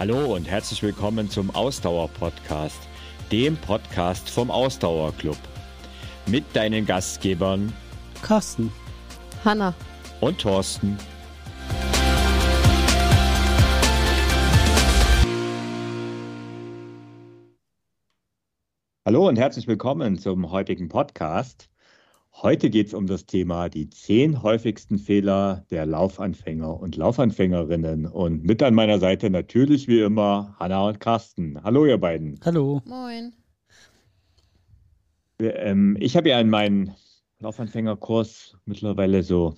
[0.00, 2.88] Hallo und herzlich willkommen zum Ausdauer-Podcast,
[3.30, 5.36] dem Podcast vom Ausdauerclub.
[6.26, 7.70] Mit deinen Gastgebern
[8.22, 8.72] Carsten,
[9.44, 9.74] Hanna
[10.22, 10.96] und Thorsten.
[19.04, 21.69] Hallo und herzlich willkommen zum heutigen Podcast.
[22.42, 28.06] Heute geht es um das Thema die zehn häufigsten Fehler der Laufanfänger und Laufanfängerinnen.
[28.06, 31.62] Und mit an meiner Seite natürlich wie immer Hanna und Carsten.
[31.62, 32.40] Hallo ihr beiden.
[32.42, 32.80] Hallo.
[32.86, 33.34] Moin.
[35.38, 36.94] Ähm, ich habe ja in meinem
[37.40, 39.54] Laufanfängerkurs mittlerweile so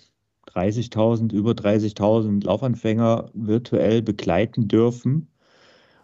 [0.48, 5.28] 30.000, über 30.000 Laufanfänger virtuell begleiten dürfen.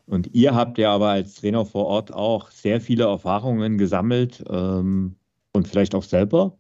[0.07, 5.17] Und ihr habt ja aber als Trainer vor Ort auch sehr viele Erfahrungen gesammelt ähm,
[5.53, 6.57] und vielleicht auch selber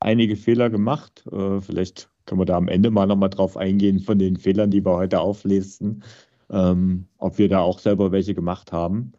[0.00, 1.24] einige Fehler gemacht.
[1.32, 4.84] Äh, vielleicht können wir da am Ende mal nochmal drauf eingehen von den Fehlern, die
[4.84, 6.02] wir heute auflisten,
[6.50, 9.12] ähm, ob wir da auch selber welche gemacht haben.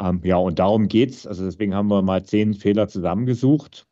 [0.00, 1.26] Ähm, ja, und darum geht's.
[1.26, 3.86] Also deswegen haben wir mal zehn Fehler zusammengesucht.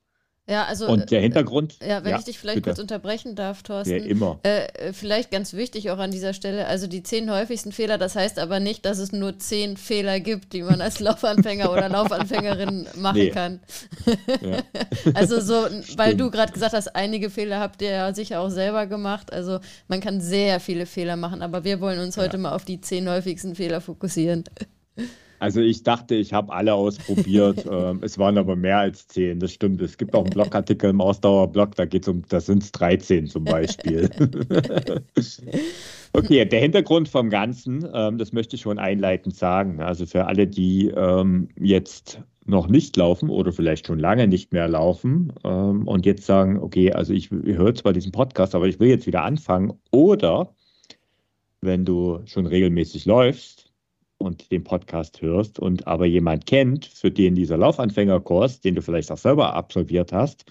[0.49, 0.89] Ja, also.
[0.89, 1.77] Und der Hintergrund.
[1.81, 2.71] Äh, ja, wenn ja, ich dich vielleicht bitte.
[2.71, 3.99] kurz unterbrechen darf, Thorsten.
[3.99, 4.39] Ja, immer.
[4.45, 8.39] Äh, vielleicht ganz wichtig auch an dieser Stelle, also die zehn häufigsten Fehler, das heißt
[8.39, 13.19] aber nicht, dass es nur zehn Fehler gibt, die man als Laufanfänger oder Laufanfängerin machen
[13.19, 13.31] nee.
[13.31, 13.61] kann.
[14.41, 14.63] Ja.
[15.15, 18.87] also so, weil du gerade gesagt hast, einige Fehler habt ihr ja sicher auch selber
[18.87, 19.33] gemacht.
[19.33, 22.81] Also man kann sehr viele Fehler machen, aber wir wollen uns heute mal auf die
[22.81, 24.45] zehn häufigsten Fehler fokussieren.
[25.39, 27.64] Also ich dachte, ich habe alle ausprobiert.
[27.70, 29.80] ähm, es waren aber mehr als zehn, das stimmt.
[29.83, 33.27] Es gibt auch einen Blogartikel im Ausdauerblog, da geht es um, da sind es 13
[33.27, 34.11] zum Beispiel.
[36.12, 39.80] okay, der Hintergrund vom Ganzen, ähm, das möchte ich schon einleitend sagen.
[39.80, 44.69] Also für alle, die ähm, jetzt noch nicht laufen oder vielleicht schon lange nicht mehr
[44.69, 48.80] laufen ähm, und jetzt sagen, okay, also ich, ich höre zwar diesen Podcast, aber ich
[48.80, 49.75] will jetzt wieder anfangen.
[49.91, 50.55] Oder
[51.61, 53.67] wenn du schon regelmäßig läufst,
[54.18, 59.11] und den Podcast hörst und aber jemand kennt, für den dieser Laufanfängerkurs, den du vielleicht
[59.11, 60.45] auch selber absolviert hast,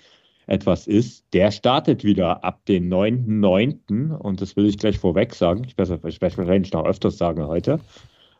[0.48, 4.16] etwas ist, der startet wieder ab den 9.9.
[4.16, 5.64] Und das will ich gleich vorweg sagen.
[5.66, 7.82] Ich werde es wahrscheinlich noch öfters sagen heute.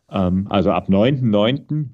[0.10, 1.90] Ähm, also ab 9.9.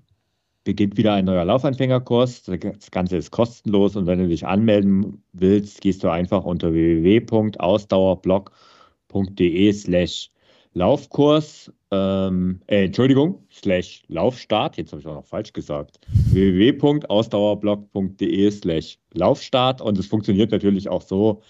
[0.64, 2.44] beginnt wieder ein neuer Laufanfängerkurs.
[2.44, 9.74] Das Ganze ist kostenlos und wenn du dich anmelden willst, gehst du einfach unter www.ausdauerblog.de
[9.74, 10.30] slash
[10.74, 16.00] Laufkurs, ähm, äh, Entschuldigung, slash Laufstart, jetzt habe ich auch noch falsch gesagt,
[16.32, 21.42] www.ausdauerblog.de slash Laufstart und es funktioniert natürlich auch so,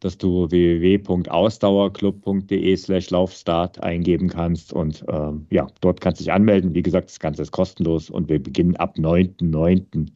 [0.00, 6.74] dass du www.ausdauerclub.de slash Laufstart eingeben kannst und ähm, ja, dort kannst du dich anmelden.
[6.74, 10.08] Wie gesagt, das Ganze ist kostenlos und wir beginnen ab 9.9.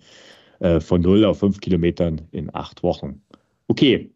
[0.61, 3.23] Äh, von 0 auf 5 Kilometern in acht Wochen.
[3.69, 4.11] Okay,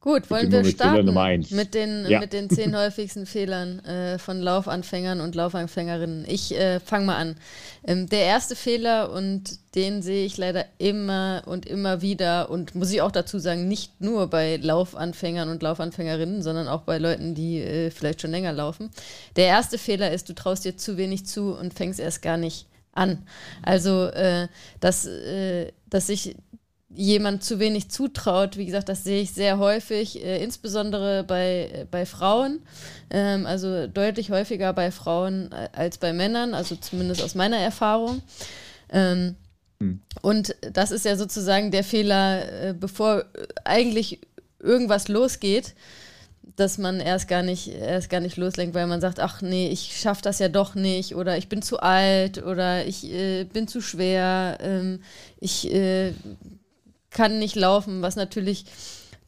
[0.00, 1.12] Gut, wollen wir starten
[1.50, 2.20] mit den, ja.
[2.20, 6.24] mit den zehn häufigsten Fehlern äh, von Laufanfängern und Laufanfängerinnen.
[6.28, 7.36] Ich äh, fange mal an.
[7.84, 12.92] Ähm, der erste Fehler, und den sehe ich leider immer und immer wieder, und muss
[12.92, 17.58] ich auch dazu sagen, nicht nur bei Laufanfängern und Laufanfängerinnen, sondern auch bei Leuten, die
[17.58, 18.90] äh, vielleicht schon länger laufen.
[19.34, 22.66] Der erste Fehler ist, du traust dir zu wenig zu und fängst erst gar nicht
[22.92, 23.26] an.
[23.62, 24.46] Also, äh,
[24.78, 26.36] dass, äh, dass sich
[26.90, 28.56] jemand zu wenig zutraut.
[28.56, 32.60] Wie gesagt, das sehe ich sehr häufig, äh, insbesondere bei, äh, bei Frauen.
[33.10, 38.22] Ähm, also deutlich häufiger bei Frauen äh, als bei Männern, also zumindest aus meiner Erfahrung.
[38.90, 39.36] Ähm,
[39.80, 40.00] hm.
[40.22, 43.24] Und das ist ja sozusagen der Fehler, äh, bevor
[43.64, 44.20] eigentlich
[44.58, 45.74] irgendwas losgeht,
[46.56, 49.96] dass man erst gar nicht erst gar nicht loslenkt, weil man sagt, ach nee, ich
[50.00, 53.80] schaffe das ja doch nicht oder ich bin zu alt oder ich äh, bin zu
[53.80, 55.00] schwer, ähm,
[55.38, 56.12] ich äh,
[57.10, 58.66] kann nicht laufen, was natürlich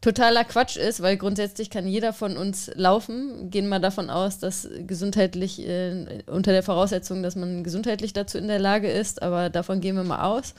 [0.01, 3.51] totaler Quatsch ist, weil grundsätzlich kann jeder von uns laufen.
[3.51, 8.49] Gehen wir davon aus, dass gesundheitlich, äh, unter der Voraussetzung, dass man gesundheitlich dazu in
[8.49, 10.55] der Lage ist, aber davon gehen wir mal aus.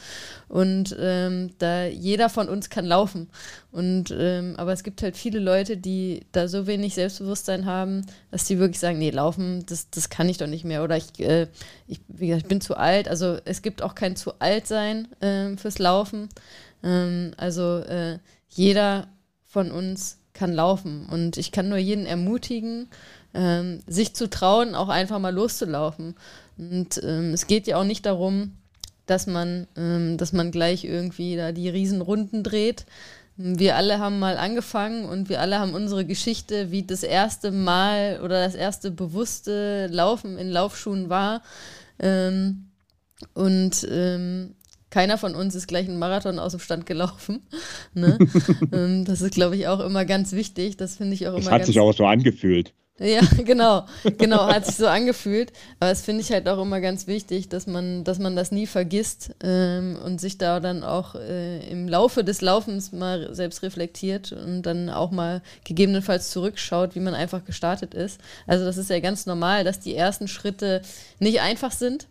[0.48, 3.30] Und ähm, da jeder von uns kann laufen.
[3.72, 8.46] Und ähm, aber es gibt halt viele Leute, die da so wenig Selbstbewusstsein haben, dass
[8.46, 10.84] die wirklich sagen, nee, laufen, das, das kann ich doch nicht mehr.
[10.84, 11.48] Oder ich, äh,
[11.88, 13.08] ich, wie gesagt, ich bin zu alt.
[13.08, 16.30] Also es gibt auch kein zu alt sein äh, fürs Laufen.
[16.84, 18.20] Ähm, also äh,
[18.50, 19.08] jeder
[19.46, 22.88] von uns kann laufen und ich kann nur jeden ermutigen,
[23.34, 26.16] ähm, sich zu trauen, auch einfach mal loszulaufen.
[26.58, 28.54] Und ähm, es geht ja auch nicht darum,
[29.06, 32.86] dass man, ähm, dass man gleich irgendwie da die Riesenrunden dreht.
[33.38, 38.22] Wir alle haben mal angefangen und wir alle haben unsere Geschichte, wie das erste Mal
[38.24, 41.42] oder das erste bewusste Laufen in Laufschuhen war.
[42.00, 42.68] Ähm,
[43.34, 44.56] und ähm,
[44.92, 47.42] keiner von uns ist gleich einen Marathon aus dem Stand gelaufen.
[47.94, 48.18] Ne?
[48.72, 50.78] Ähm, das ist, glaube ich, auch immer ganz wichtig.
[50.78, 51.42] Das finde ich auch immer.
[51.42, 52.74] Das hat sich auch so angefühlt.
[53.00, 53.86] Ja, genau,
[54.18, 55.52] genau, hat sich so angefühlt.
[55.80, 58.68] Aber das finde ich halt auch immer ganz wichtig, dass man, dass man das nie
[58.68, 64.32] vergisst ähm, und sich da dann auch äh, im Laufe des Laufens mal selbst reflektiert
[64.34, 68.22] und dann auch mal gegebenenfalls zurückschaut, wie man einfach gestartet ist.
[68.46, 70.84] Also das ist ja ganz normal, dass die ersten Schritte
[71.20, 72.08] nicht einfach sind.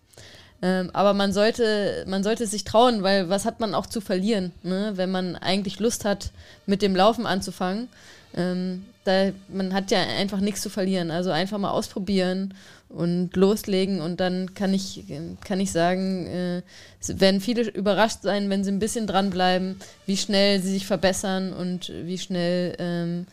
[0.62, 4.52] Ähm, aber man sollte, man sollte sich trauen, weil was hat man auch zu verlieren,
[4.62, 4.92] ne?
[4.96, 6.30] wenn man eigentlich Lust hat,
[6.66, 7.88] mit dem Laufen anzufangen.
[8.34, 11.10] Ähm, da, man hat ja einfach nichts zu verlieren.
[11.10, 12.54] Also einfach mal ausprobieren
[12.90, 15.04] und loslegen und dann kann ich,
[15.44, 16.62] kann ich sagen, äh,
[17.06, 19.76] werden viele überrascht sein, wenn sie ein bisschen dranbleiben,
[20.06, 23.26] wie schnell sie sich verbessern und wie schnell, ähm,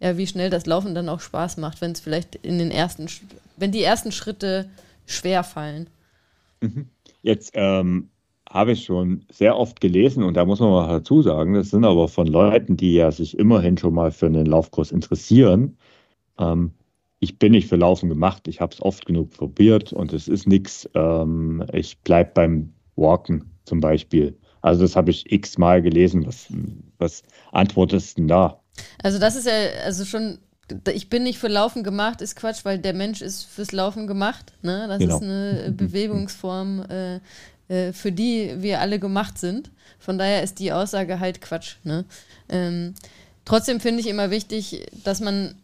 [0.00, 3.06] ja, wie schnell das Laufen dann auch Spaß macht, wenn es vielleicht in den ersten,
[3.56, 4.68] wenn die ersten Schritte
[5.06, 5.86] schwer fallen.
[6.64, 6.86] Mhm.
[7.22, 8.10] Jetzt ähm,
[8.48, 11.84] habe ich schon sehr oft gelesen und da muss man mal dazu sagen, das sind
[11.84, 15.76] aber von Leuten, die ja sich immerhin schon mal für einen Laufkurs interessieren.
[16.38, 16.72] Ähm,
[17.20, 20.46] ich bin nicht für Laufen gemacht, ich habe es oft genug probiert und es ist
[20.46, 20.88] nichts.
[20.94, 24.38] Ähm, ich bleibe beim Walken zum Beispiel.
[24.62, 26.26] Also das habe ich x-mal gelesen.
[26.26, 26.48] Was,
[26.98, 27.22] was
[27.52, 28.60] antwortest du denn da?
[29.02, 29.52] Also das ist ja
[29.84, 30.38] also schon
[30.92, 34.52] ich bin nicht für Laufen gemacht, ist Quatsch, weil der Mensch ist fürs Laufen gemacht.
[34.62, 34.86] Ne?
[34.88, 35.16] Das genau.
[35.16, 37.20] ist eine Bewegungsform, äh,
[37.68, 39.70] äh, für die wir alle gemacht sind.
[39.98, 41.76] Von daher ist die Aussage halt Quatsch.
[41.84, 42.04] Ne?
[42.48, 42.94] Ähm,
[43.44, 45.54] trotzdem finde ich immer wichtig, dass man,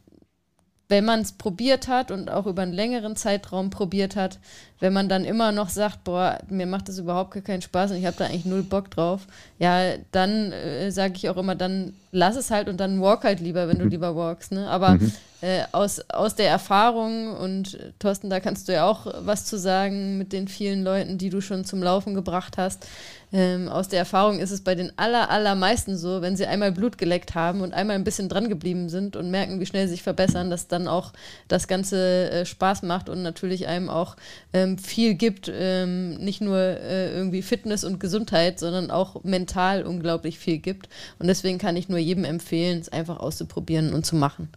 [0.91, 4.39] wenn man es probiert hat und auch über einen längeren Zeitraum probiert hat,
[4.81, 8.07] wenn man dann immer noch sagt, boah, mir macht das überhaupt keinen Spaß und ich
[8.07, 9.27] habe da eigentlich null Bock drauf,
[9.59, 13.39] ja, dann äh, sage ich auch immer, dann lass es halt und dann walk halt
[13.41, 13.91] lieber, wenn du mhm.
[13.91, 14.51] lieber walkst.
[14.51, 14.69] Ne?
[14.69, 15.13] Aber mhm.
[15.43, 19.59] äh, aus, aus der Erfahrung und äh, Thorsten, da kannst du ja auch was zu
[19.59, 22.87] sagen mit den vielen Leuten, die du schon zum Laufen gebracht hast.
[23.33, 26.99] Ähm, aus der Erfahrung ist es bei den aller, allermeisten so, wenn sie einmal Blut
[26.99, 30.03] geleckt haben und einmal ein bisschen dran geblieben sind und merken, wie schnell sie sich
[30.03, 31.13] verbessern, dass dann auch
[31.47, 34.17] das Ganze äh, Spaß macht und natürlich einem auch
[34.53, 40.39] ähm, viel gibt, ähm, nicht nur äh, irgendwie Fitness und Gesundheit, sondern auch mental unglaublich
[40.39, 40.89] viel gibt.
[41.19, 44.49] Und deswegen kann ich nur jedem empfehlen, es einfach auszuprobieren und zu machen.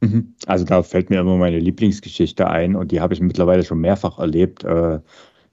[0.00, 0.34] Mhm.
[0.46, 4.18] Also da fällt mir immer meine Lieblingsgeschichte ein und die habe ich mittlerweile schon mehrfach
[4.18, 4.62] erlebt.
[4.62, 5.00] Äh,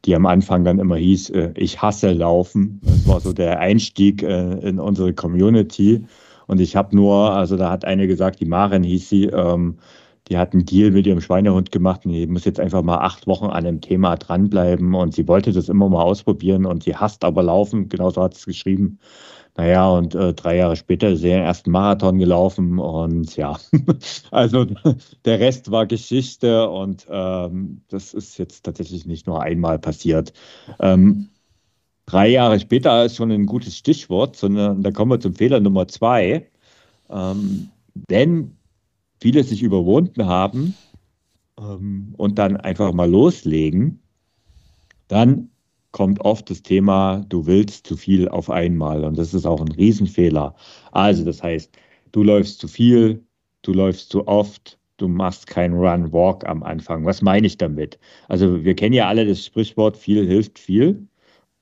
[0.06, 2.80] die am Anfang dann immer hieß, äh, ich hasse Laufen.
[2.84, 6.06] Das war so der Einstieg äh, in unsere Community.
[6.48, 9.78] Und ich habe nur, also da hat eine gesagt, die Maren hieß sie, ähm,
[10.28, 13.28] die hat einen Deal mit ihrem Schweinehund gemacht und die muss jetzt einfach mal acht
[13.28, 17.24] Wochen an einem Thema dranbleiben und sie wollte das immer mal ausprobieren und sie hasst
[17.24, 19.00] aber Laufen, genauso hat es geschrieben.
[19.58, 23.58] Naja, und äh, drei Jahre später ist sie den ersten Marathon gelaufen und ja,
[24.32, 24.66] also
[25.24, 30.34] der Rest war Geschichte und ähm, das ist jetzt tatsächlich nicht nur einmal passiert.
[30.82, 31.30] Ähm,
[32.06, 35.88] drei Jahre später ist schon ein gutes Stichwort, sondern da kommen wir zum Fehler Nummer
[35.88, 36.50] zwei.
[37.10, 37.70] Ähm,
[38.10, 38.58] wenn
[39.22, 40.76] viele sich überwunden haben
[41.58, 44.02] ähm, und dann einfach mal loslegen,
[45.08, 45.50] dann
[45.96, 49.06] kommt oft das Thema, du willst zu viel auf einmal.
[49.06, 50.54] Und das ist auch ein Riesenfehler.
[50.92, 51.72] Also das heißt,
[52.12, 53.24] du läufst zu viel,
[53.62, 57.06] du läufst zu oft, du machst kein Run-Walk am Anfang.
[57.06, 57.98] Was meine ich damit?
[58.28, 61.08] Also wir kennen ja alle das Sprichwort, viel hilft viel.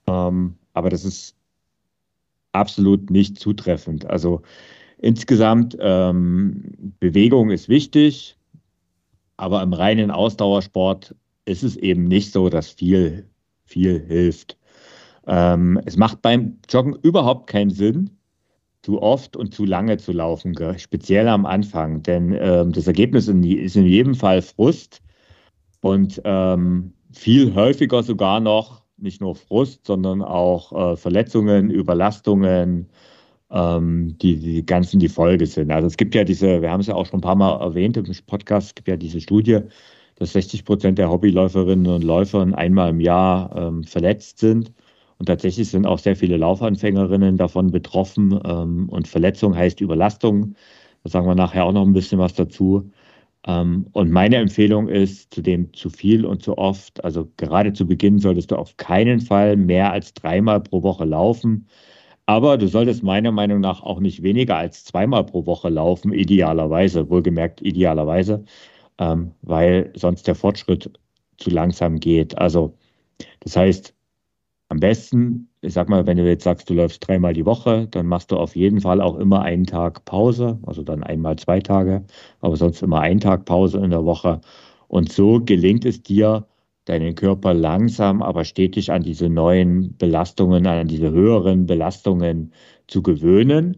[0.07, 1.35] Ähm, aber das ist
[2.53, 4.07] absolut nicht zutreffend.
[4.07, 4.41] Also
[4.97, 8.35] insgesamt, ähm, Bewegung ist wichtig,
[9.37, 11.13] aber im reinen Ausdauersport
[11.45, 13.27] ist es eben nicht so, dass viel
[13.65, 14.57] viel hilft.
[15.27, 18.09] Ähm, es macht beim Joggen überhaupt keinen Sinn,
[18.81, 23.75] zu oft und zu lange zu laufen, speziell am Anfang, denn ähm, das Ergebnis ist
[23.75, 25.01] in jedem Fall Frust
[25.81, 32.89] und ähm, viel häufiger sogar noch nicht nur Frust, sondern auch äh, Verletzungen, Überlastungen,
[33.51, 35.71] ähm, die, die ganzen die Folge sind.
[35.71, 37.97] Also es gibt ja diese, wir haben es ja auch schon ein paar Mal erwähnt
[37.97, 39.59] im Podcast, es gibt ja diese Studie,
[40.15, 44.71] dass 60 Prozent der Hobbyläuferinnen und Läufer einmal im Jahr ähm, verletzt sind.
[45.17, 48.39] Und tatsächlich sind auch sehr viele Laufanfängerinnen davon betroffen.
[48.45, 50.55] Ähm, und Verletzung heißt Überlastung.
[51.03, 52.91] Da sagen wir nachher auch noch ein bisschen was dazu.
[53.47, 57.85] Ähm, und meine Empfehlung ist, zu dem zu viel und zu oft, also gerade zu
[57.87, 61.67] Beginn solltest du auf keinen Fall mehr als dreimal pro Woche laufen.
[62.25, 67.09] Aber du solltest meiner Meinung nach auch nicht weniger als zweimal pro Woche laufen, idealerweise,
[67.09, 68.45] wohlgemerkt idealerweise
[68.97, 70.91] ähm, weil sonst der Fortschritt
[71.37, 72.37] zu langsam geht.
[72.37, 72.77] Also
[73.41, 73.93] das heißt,
[74.69, 78.07] am besten, ich sag mal, wenn du jetzt sagst, du läufst dreimal die Woche, dann
[78.07, 82.03] machst du auf jeden Fall auch immer einen Tag Pause, also dann einmal zwei Tage,
[82.41, 84.41] aber sonst immer einen Tag Pause in der Woche.
[84.87, 86.47] Und so gelingt es dir,
[86.85, 92.51] deinen Körper langsam, aber stetig an diese neuen Belastungen, an diese höheren Belastungen
[92.87, 93.77] zu gewöhnen.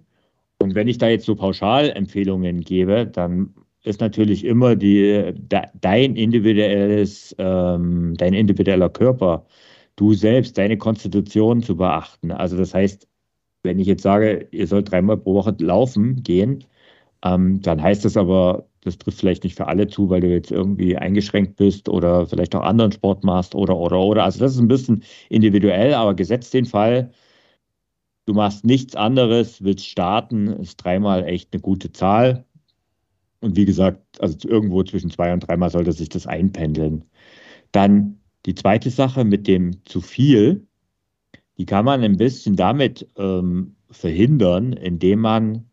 [0.60, 3.54] Und wenn ich da jetzt so Pauschalempfehlungen gebe, dann
[3.86, 5.34] ist natürlich immer die,
[5.82, 9.46] dein individuelles, ähm, dein individueller Körper,
[9.96, 12.32] du selbst, deine Konstitution zu beachten.
[12.32, 13.08] Also das heißt,
[13.64, 16.66] wenn ich jetzt sage, ihr sollt dreimal pro Woche laufen gehen,
[17.24, 20.52] ähm, dann heißt das aber, das trifft vielleicht nicht für alle zu, weil du jetzt
[20.52, 24.24] irgendwie eingeschränkt bist oder vielleicht auch anderen Sport machst oder, oder, oder.
[24.26, 27.12] Also das ist ein bisschen individuell, aber gesetzt den Fall,
[28.26, 32.45] du machst nichts anderes, willst starten, ist dreimal echt eine gute Zahl.
[33.42, 37.06] Und wie gesagt, also irgendwo zwischen zwei und dreimal sollte sich das einpendeln.
[37.72, 40.66] Dann die zweite Sache mit dem zu viel,
[41.58, 45.66] die kann man ein bisschen damit ähm, verhindern, indem man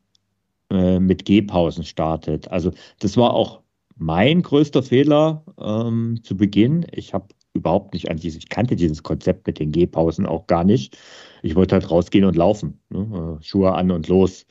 [0.70, 2.48] äh, mit Gehpausen startet.
[2.48, 3.62] Also das war auch
[3.96, 6.86] mein größter Fehler ähm, zu Beginn.
[6.92, 10.64] Ich habe überhaupt nicht an dieses, ich kannte dieses Konzept mit den Gehpausen auch gar
[10.64, 10.96] nicht.
[11.42, 13.38] Ich wollte halt rausgehen und laufen, ne?
[13.40, 14.46] Äh, Schuhe an und los.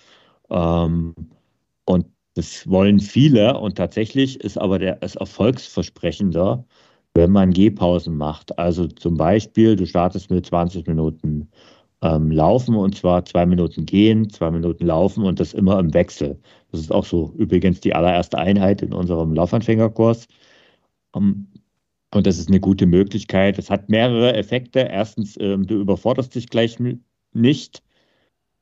[0.49, 1.15] Ähm,
[1.85, 6.65] und das wollen viele und tatsächlich ist aber der, das erfolgsversprechender,
[7.13, 8.57] wenn man Gehpausen macht.
[8.57, 11.49] Also zum Beispiel, du startest mit 20 Minuten
[12.01, 16.39] ähm, Laufen und zwar zwei Minuten gehen, zwei Minuten laufen und das immer im Wechsel.
[16.71, 20.27] Das ist auch so übrigens die allererste Einheit in unserem Laufanfängerkurs.
[21.15, 21.47] Ähm,
[22.13, 23.57] und das ist eine gute Möglichkeit.
[23.57, 24.79] Es hat mehrere Effekte.
[24.79, 26.77] Erstens, ähm, du überforderst dich gleich
[27.33, 27.83] nicht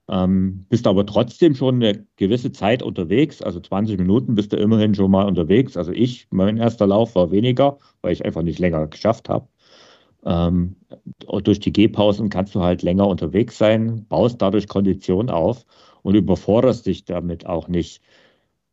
[0.09, 4.95] ähm, bist aber trotzdem schon eine gewisse Zeit unterwegs, also 20 Minuten bist du immerhin
[4.95, 5.77] schon mal unterwegs.
[5.77, 9.47] Also ich, mein erster Lauf war weniger, weil ich einfach nicht länger geschafft habe.
[10.25, 10.75] Ähm,
[11.43, 15.65] durch die Gehpausen kannst du halt länger unterwegs sein, baust dadurch Kondition auf
[16.01, 18.01] und überforderst dich damit auch nicht.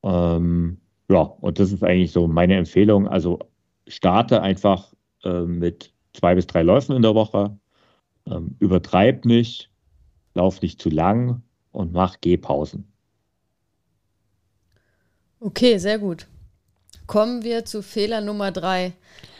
[0.02, 0.78] Ähm,
[1.10, 3.06] ja, und das ist eigentlich so meine Empfehlung.
[3.08, 3.40] Also
[3.86, 7.58] starte einfach äh, mit zwei bis drei Läufen in der Woche,
[8.26, 9.70] ähm, übertreib nicht,
[10.36, 12.86] lauf nicht zu lang und mach Gehpausen.
[15.40, 16.26] Okay, sehr gut.
[17.06, 18.92] Kommen wir zu Fehler Nummer drei.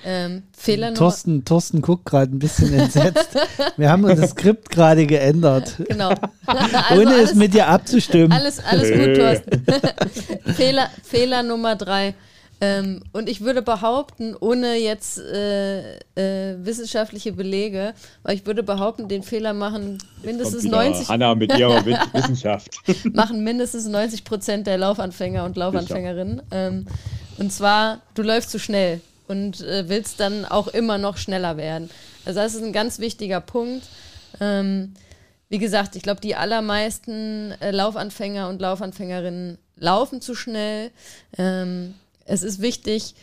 [0.04, 3.36] Ähm, Fehler Thorsten, Nummer Thorsten guckt gerade ein bisschen entsetzt.
[3.76, 5.74] Wir haben unser Skript gerade geändert.
[5.88, 6.14] Genau.
[6.46, 8.30] Also Ohne alles, es mit dir abzustimmen.
[8.30, 10.52] Alles, alles gut, Thorsten.
[10.54, 12.14] Fehler, Fehler Nummer drei.
[12.60, 19.08] Ähm, und ich würde behaupten, ohne jetzt äh, äh, wissenschaftliche Belege, weil ich würde behaupten,
[19.08, 22.78] den Fehler machen mindestens 90 Hanna mit ihrer Wissenschaft.
[23.12, 26.42] machen mindestens 90 Prozent der Laufanfänger und Laufanfängerinnen.
[26.50, 26.86] Ähm,
[27.36, 31.90] und zwar, du läufst zu schnell und äh, willst dann auch immer noch schneller werden.
[32.24, 33.86] Also das ist ein ganz wichtiger Punkt.
[34.40, 34.94] Ähm,
[35.50, 40.90] wie gesagt, ich glaube, die allermeisten äh, Laufanfänger und Laufanfängerinnen laufen zu schnell.
[41.36, 41.94] Ähm,
[42.26, 43.14] es ist wichtig,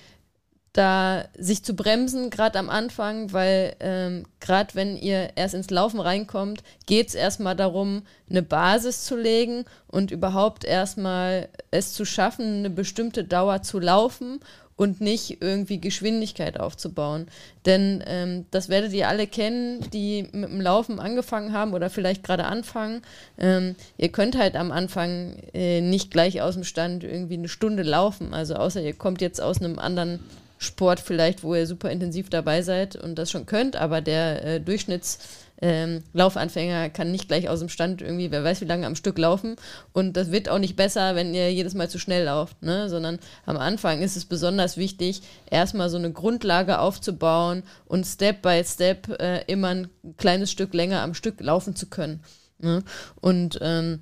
[0.73, 5.99] da sich zu bremsen, gerade am Anfang, weil ähm, gerade wenn ihr erst ins Laufen
[5.99, 12.59] reinkommt, geht es erstmal darum, eine Basis zu legen und überhaupt erstmal es zu schaffen,
[12.59, 14.39] eine bestimmte Dauer zu laufen
[14.75, 17.27] und nicht irgendwie Geschwindigkeit aufzubauen.
[17.65, 22.23] Denn ähm, das werdet ihr alle kennen, die mit dem Laufen angefangen haben oder vielleicht
[22.23, 23.01] gerade anfangen.
[23.37, 27.83] Ähm, ihr könnt halt am Anfang äh, nicht gleich aus dem Stand irgendwie eine Stunde
[27.83, 28.33] laufen.
[28.33, 30.19] Also außer ihr kommt jetzt aus einem anderen
[30.63, 34.59] Sport vielleicht, wo ihr super intensiv dabei seid und das schon könnt, aber der äh,
[34.61, 35.19] Durchschnitts
[35.63, 39.17] ähm, Laufanfänger kann nicht gleich aus dem Stand irgendwie, wer weiß wie lange am Stück
[39.17, 39.55] laufen.
[39.93, 42.89] Und das wird auch nicht besser, wenn ihr jedes Mal zu schnell lauft, ne?
[42.89, 48.61] sondern am Anfang ist es besonders wichtig, erstmal so eine Grundlage aufzubauen und Step by
[48.65, 52.21] Step äh, immer ein kleines Stück länger am Stück laufen zu können.
[52.59, 52.83] Ne?
[53.21, 54.01] Und ähm,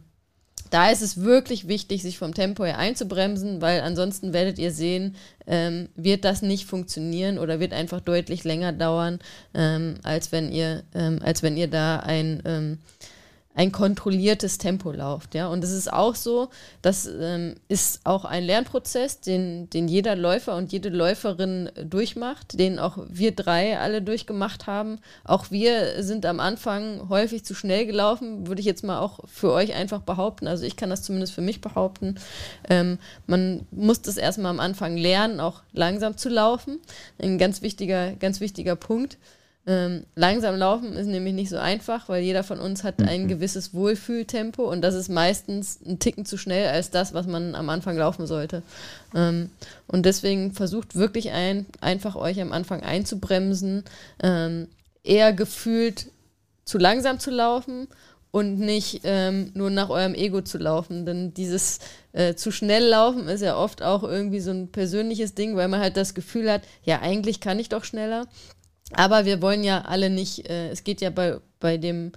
[0.72, 5.16] da ist es wirklich wichtig, sich vom Tempo her einzubremsen, weil ansonsten werdet ihr sehen,
[5.46, 9.20] ähm, wird das nicht funktionieren oder wird einfach deutlich länger dauern,
[9.54, 12.78] ähm, als wenn ihr, ähm, als wenn ihr da ein ähm,
[13.53, 15.36] ein kontrolliertes Tempo lauft.
[15.36, 15.48] Ja?
[15.48, 16.50] Und es ist auch so,
[16.81, 22.79] das ähm, ist auch ein Lernprozess, den, den jeder Läufer und jede Läuferin durchmacht, den
[22.79, 25.00] auch wir drei alle durchgemacht haben.
[25.25, 29.51] Auch wir sind am Anfang häufig zu schnell gelaufen, würde ich jetzt mal auch für
[29.51, 30.48] euch einfach behaupten.
[30.48, 32.15] Also ich kann das zumindest für mich behaupten.
[32.70, 36.79] Ähm, man muss das erstmal am Anfang lernen, auch langsam zu laufen.
[37.22, 39.17] Ein ganz wichtiger, ganz wichtiger Punkt.
[39.68, 43.27] Ähm, langsam laufen ist nämlich nicht so einfach, weil jeder von uns hat ein mhm.
[43.27, 47.70] gewisses Wohlfühltempo und das ist meistens ein Ticken zu schnell als das, was man am
[47.70, 48.63] Anfang laufen sollte.
[49.13, 49.51] Ähm,
[49.88, 53.84] und deswegen versucht wirklich ein, einfach euch am Anfang einzubremsen,
[54.24, 54.68] ähm,
[55.03, 56.08] eher gefühlt
[56.65, 57.88] zu langsam zu laufen
[58.32, 61.06] und nicht ähm, nur nach eurem Ego zu laufen.
[61.06, 61.80] Denn dieses
[62.13, 65.82] äh, zu schnell laufen ist ja oft auch irgendwie so ein persönliches Ding, weil man
[65.82, 68.25] halt das Gefühl hat, ja, eigentlich kann ich doch schneller.
[68.93, 72.12] Aber wir wollen ja alle nicht, äh, es geht ja bei, bei dem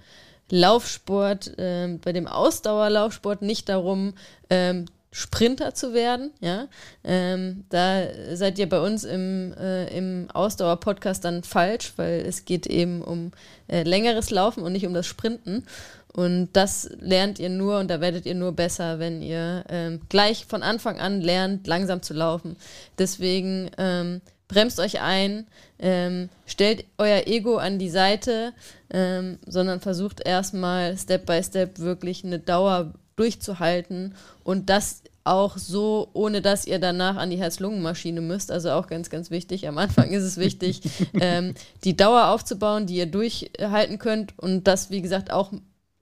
[0.49, 4.13] Laufsport, äh, bei dem Ausdauerlaufsport nicht darum,
[4.49, 6.31] ähm, Sprinter zu werden.
[6.41, 6.67] Ja?
[7.05, 8.03] Ähm, da
[8.33, 13.31] seid ihr bei uns im, äh, im Ausdauer-Podcast dann falsch, weil es geht eben um
[13.69, 15.63] äh, längeres Laufen und nicht um das Sprinten.
[16.11, 20.45] Und das lernt ihr nur und da werdet ihr nur besser, wenn ihr ähm, gleich
[20.45, 22.57] von Anfang an lernt, langsam zu laufen.
[22.97, 25.47] Deswegen ähm, bremst euch ein,
[25.79, 28.53] ähm, stellt euer Ego an die Seite,
[28.91, 36.09] ähm, sondern versucht erstmal Step by Step wirklich eine Dauer durchzuhalten und das auch so,
[36.13, 38.51] ohne dass ihr danach an die Herz-Lungen-Maschine müsst.
[38.51, 39.67] Also auch ganz, ganz wichtig.
[39.67, 40.81] Am Anfang ist es wichtig,
[41.19, 45.51] ähm, die Dauer aufzubauen, die ihr durchhalten könnt und das, wie gesagt, auch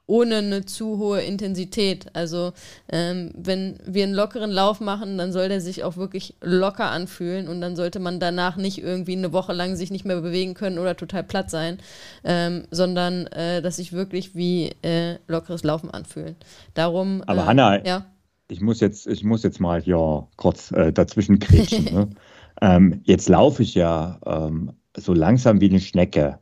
[0.05, 2.07] ohne eine zu hohe Intensität.
[2.13, 2.53] Also
[2.91, 7.48] ähm, wenn wir einen lockeren Lauf machen, dann soll der sich auch wirklich locker anfühlen
[7.48, 10.77] und dann sollte man danach nicht irgendwie eine Woche lang sich nicht mehr bewegen können
[10.77, 11.77] oder total platt sein,
[12.24, 16.36] ähm, sondern äh, dass sich wirklich wie äh, lockeres Laufen anfühlen.
[16.74, 17.24] Darum.
[17.25, 18.05] Aber äh, Hanna, ja?
[18.50, 21.86] ich muss jetzt, ich muss jetzt mal hier kurz äh, dazwischen kriechen.
[21.86, 22.10] ne?
[22.62, 26.39] ähm, jetzt laufe ich ja ähm, so langsam wie eine Schnecke.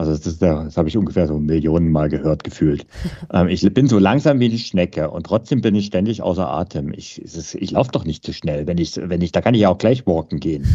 [0.00, 2.86] Also das, ist, das habe ich ungefähr so Millionen Mal gehört, gefühlt.
[3.30, 6.94] Ähm, ich bin so langsam wie eine Schnecke und trotzdem bin ich ständig außer Atem.
[6.94, 7.20] Ich,
[7.54, 8.66] ich laufe doch nicht zu schnell.
[8.66, 10.66] Wenn ich, wenn ich, da kann ich ja auch gleich walken gehen.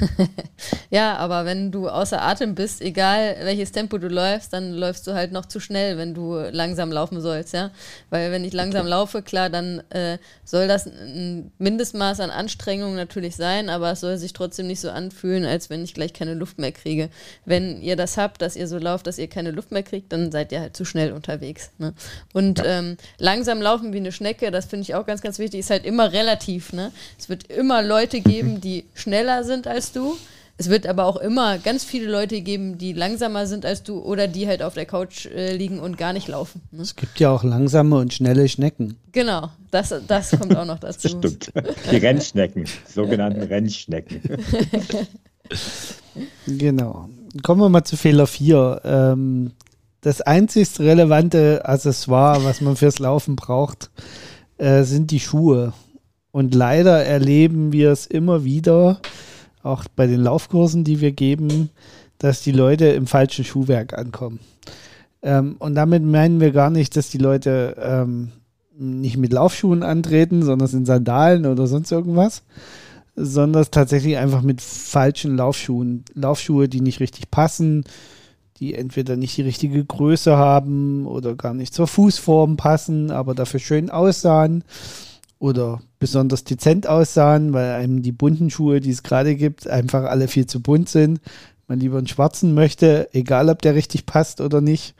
[0.91, 5.13] ja, aber wenn du außer Atem bist, egal welches Tempo du läufst, dann läufst du
[5.13, 7.71] halt noch zu schnell, wenn du langsam laufen sollst, ja.
[8.11, 8.89] Weil wenn ich langsam okay.
[8.89, 14.17] laufe, klar, dann äh, soll das ein Mindestmaß an Anstrengung natürlich sein, aber es soll
[14.17, 17.09] sich trotzdem nicht so anfühlen, als wenn ich gleich keine Luft mehr kriege.
[17.45, 20.31] Wenn ihr das habt, dass ihr so lauft, dass ihr keine Luft mehr kriegt, dann
[20.31, 21.69] seid ihr halt zu schnell unterwegs.
[21.77, 21.93] Ne?
[22.33, 22.79] Und ja.
[22.79, 25.85] ähm, langsam laufen wie eine Schnecke, das finde ich auch ganz, ganz wichtig, ist halt
[25.85, 26.73] immer relativ.
[26.73, 26.91] Ne?
[27.19, 30.17] Es wird immer Leute geben, die schneller sind als du.
[30.57, 34.27] Es wird aber auch immer ganz viele Leute geben, die langsamer sind als du oder
[34.27, 36.61] die halt auf der Couch äh, liegen und gar nicht laufen.
[36.71, 36.81] Ne?
[36.81, 38.97] Es gibt ja auch langsame und schnelle Schnecken.
[39.11, 41.07] Genau, das, das kommt auch noch dazu.
[41.07, 41.51] Stimmt.
[41.91, 44.21] Die Rennschnecken, sogenannten Rennschnecken.
[46.47, 47.09] genau.
[47.41, 48.81] Kommen wir mal zu Fehler 4.
[48.83, 49.51] Ähm,
[50.01, 53.89] das einzig relevante Accessoire, was man fürs Laufen braucht,
[54.57, 55.73] äh, sind die Schuhe.
[56.31, 58.99] Und leider erleben wir es immer wieder,
[59.63, 61.69] auch bei den Laufkursen, die wir geben,
[62.19, 64.39] dass die Leute im falschen Schuhwerk ankommen.
[65.23, 68.31] Ähm, und damit meinen wir gar nicht, dass die Leute ähm,
[68.77, 72.43] nicht mit Laufschuhen antreten, sondern sind Sandalen oder sonst irgendwas,
[73.15, 76.03] sondern tatsächlich einfach mit falschen Laufschuhen.
[76.13, 77.83] Laufschuhe, die nicht richtig passen,
[78.57, 83.59] die entweder nicht die richtige Größe haben oder gar nicht zur Fußform passen, aber dafür
[83.59, 84.63] schön aussahen
[85.39, 90.27] oder besonders dezent aussahen, weil einem die bunten Schuhe, die es gerade gibt, einfach alle
[90.27, 91.19] viel zu bunt sind.
[91.67, 94.95] Man lieber einen schwarzen möchte, egal ob der richtig passt oder nicht.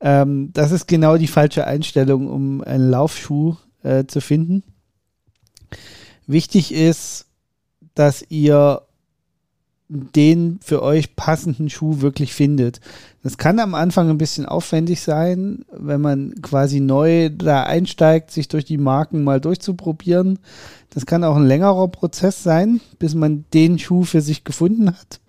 [0.00, 4.62] Ähm, das ist genau die falsche Einstellung, um einen Laufschuh äh, zu finden.
[6.26, 7.27] Wichtig ist,
[7.98, 8.82] dass ihr
[9.88, 12.80] den für euch passenden Schuh wirklich findet.
[13.22, 18.48] Das kann am Anfang ein bisschen aufwendig sein, wenn man quasi neu da einsteigt, sich
[18.48, 20.38] durch die Marken mal durchzuprobieren.
[20.90, 25.20] Das kann auch ein längerer Prozess sein, bis man den Schuh für sich gefunden hat.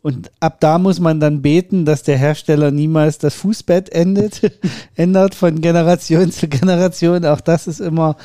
[0.00, 4.40] Und ab da muss man dann beten, dass der Hersteller niemals das Fußbett endet,
[4.94, 7.24] ändert von Generation zu Generation.
[7.26, 8.16] Auch das ist immer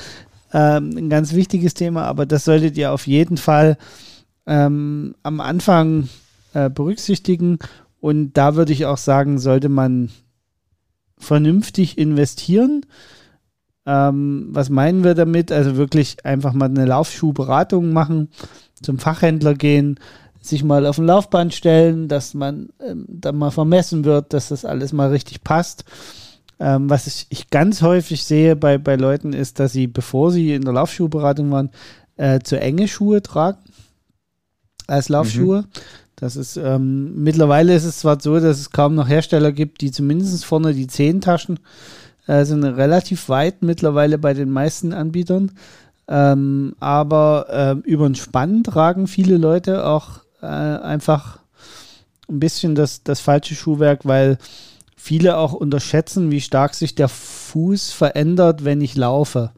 [0.54, 3.78] ähm, ein ganz wichtiges Thema, aber das solltet ihr auf jeden Fall
[4.46, 6.10] ähm, am Anfang
[6.54, 7.60] äh, berücksichtigen.
[8.00, 10.10] Und da würde ich auch sagen, sollte man
[11.18, 12.86] vernünftig investieren.
[13.86, 15.52] Ähm, was meinen wir damit?
[15.52, 18.30] Also wirklich einfach mal eine Laufschuhberatung machen,
[18.82, 20.00] zum Fachhändler gehen,
[20.42, 24.66] sich mal auf ein Laufband stellen, dass man ähm, dann mal vermessen wird, dass das
[24.66, 25.86] alles mal richtig passt.
[26.60, 30.54] Ähm, was ich, ich, ganz häufig sehe bei, bei Leuten ist, dass sie, bevor sie
[30.54, 31.72] in der Laufschuhberatung waren,
[32.16, 33.60] äh, zu enge Schuhe tragen
[34.88, 35.62] als Laufschuhe.
[35.62, 35.68] Mhm.
[36.16, 39.92] Das ist ähm, mittlerweile ist es zwar so, dass es kaum noch Hersteller gibt, die
[39.92, 41.60] zumindest vorne die Zehentaschen
[42.28, 45.52] äh, sind relativ weit mittlerweile bei den meisten Anbietern.
[46.08, 47.48] Ähm, aber
[47.86, 51.40] äh, über den Spann tragen viele Leute auch äh, einfach
[52.30, 54.38] ein bisschen das, das falsche Schuhwerk, weil
[55.04, 59.52] viele auch unterschätzen, wie stark sich der Fuß verändert, wenn ich laufe.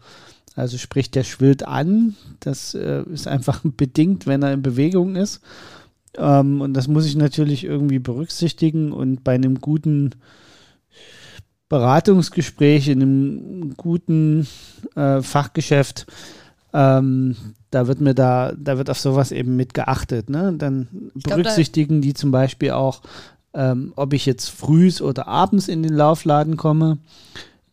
[0.55, 2.15] Also sprich, der schwillt an.
[2.39, 5.41] Das äh, ist einfach bedingt, wenn er in Bewegung ist.
[6.17, 8.91] Ähm, und das muss ich natürlich irgendwie berücksichtigen.
[8.91, 10.15] Und bei einem guten
[11.69, 14.47] Beratungsgespräch, in einem guten
[14.95, 16.07] äh, Fachgeschäft,
[16.73, 17.35] ähm,
[17.69, 20.27] da wird mir da, da wird auf sowas eben mit geachtet.
[20.27, 20.55] Ne?
[20.57, 23.03] Dann glaub, berücksichtigen die zum Beispiel auch,
[23.55, 26.99] ähm, ob ich jetzt frühs oder abends in den Laufladen komme.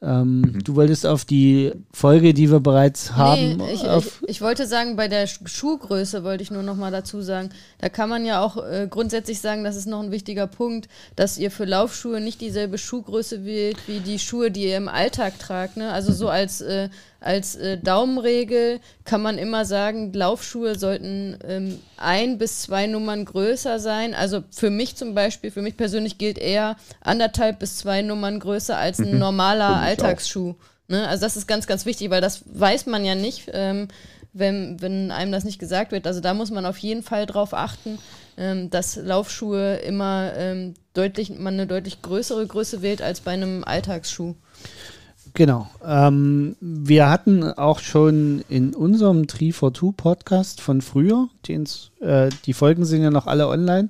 [0.01, 0.64] Ähm, mhm.
[0.64, 3.57] Du wolltest auf die Folge, die wir bereits haben.
[3.59, 7.21] Nee, ich, ich, ich, wollte sagen, bei der Schuhgröße wollte ich nur noch mal dazu
[7.21, 10.88] sagen, da kann man ja auch äh, grundsätzlich sagen, das ist noch ein wichtiger Punkt,
[11.14, 15.38] dass ihr für Laufschuhe nicht dieselbe Schuhgröße wählt wie die Schuhe, die ihr im Alltag
[15.38, 15.77] tragt.
[15.77, 15.92] Ne?
[15.92, 16.88] Also so als äh,
[17.23, 23.79] als äh, Daumenregel kann man immer sagen, Laufschuhe sollten ähm, ein bis zwei Nummern größer
[23.79, 24.15] sein.
[24.15, 28.77] Also für mich zum Beispiel, für mich persönlich gilt eher anderthalb bis zwei Nummern größer
[28.77, 29.19] als ein mhm.
[29.19, 30.55] normaler Alltagsschuh.
[30.89, 31.07] Ne?
[31.09, 33.89] Also das ist ganz, ganz wichtig, weil das weiß man ja nicht, ähm,
[34.33, 36.07] wenn, wenn einem das nicht gesagt wird.
[36.07, 37.99] Also da muss man auf jeden Fall drauf achten,
[38.37, 43.63] ähm, dass Laufschuhe immer ähm, deutlich, man eine deutlich größere Größe wählt als bei einem
[43.65, 44.35] Alltagsschuh.
[45.35, 45.68] Genau.
[45.85, 53.03] Ähm, wir hatten auch schon in unserem 342 Podcast von früher, äh, die Folgen sind
[53.03, 53.88] ja noch alle online.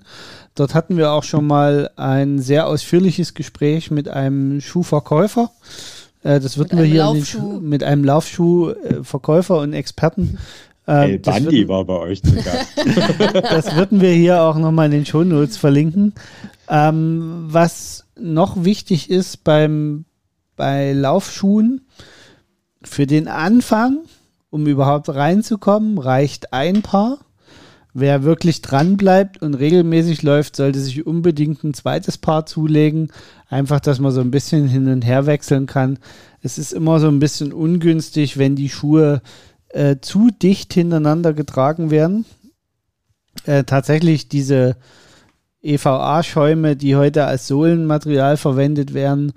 [0.55, 5.51] Dort hatten wir auch schon mal ein sehr ausführliches Gespräch mit einem Schuhverkäufer.
[6.23, 7.61] Äh, das würden wir hier Laufschuh.
[7.61, 10.39] mit einem Laufschuhverkäufer und Experten.
[10.87, 12.55] Äh, El Bandi war bei euch sogar.
[13.43, 16.15] das würden wir hier auch nochmal in den Shownotes verlinken.
[16.69, 20.05] Ähm, was noch wichtig ist beim,
[20.57, 21.83] bei Laufschuhen,
[22.85, 23.99] für den Anfang,
[24.51, 27.19] um überhaupt reinzukommen, reicht ein Paar.
[27.95, 33.13] Wer wirklich dran bleibt und regelmäßig läuft, sollte sich unbedingt ein zweites Paar zulegen.
[33.49, 35.99] Einfach, dass man so ein bisschen hin und her wechseln kann.
[36.41, 39.21] Es ist immer so ein bisschen ungünstig, wenn die Schuhe
[39.69, 42.25] äh, zu dicht hintereinander getragen werden.
[43.45, 44.77] Äh, tatsächlich diese
[45.63, 49.33] EVA-Schäume, die heute als Sohlenmaterial verwendet werden,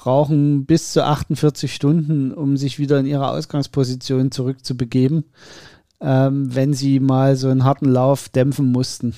[0.00, 5.24] brauchen bis zu 48 Stunden, um sich wieder in ihre Ausgangsposition zurückzubegeben,
[6.00, 9.14] ähm, wenn sie mal so einen harten Lauf dämpfen mussten.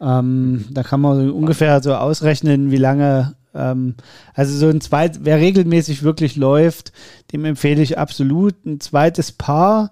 [0.00, 3.96] Ähm, da kann man so ungefähr so ausrechnen, wie lange, ähm,
[4.34, 6.92] also so ein zweit, wer regelmäßig wirklich läuft,
[7.32, 9.90] dem empfehle ich absolut ein zweites Paar,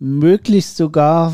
[0.00, 1.30] möglichst sogar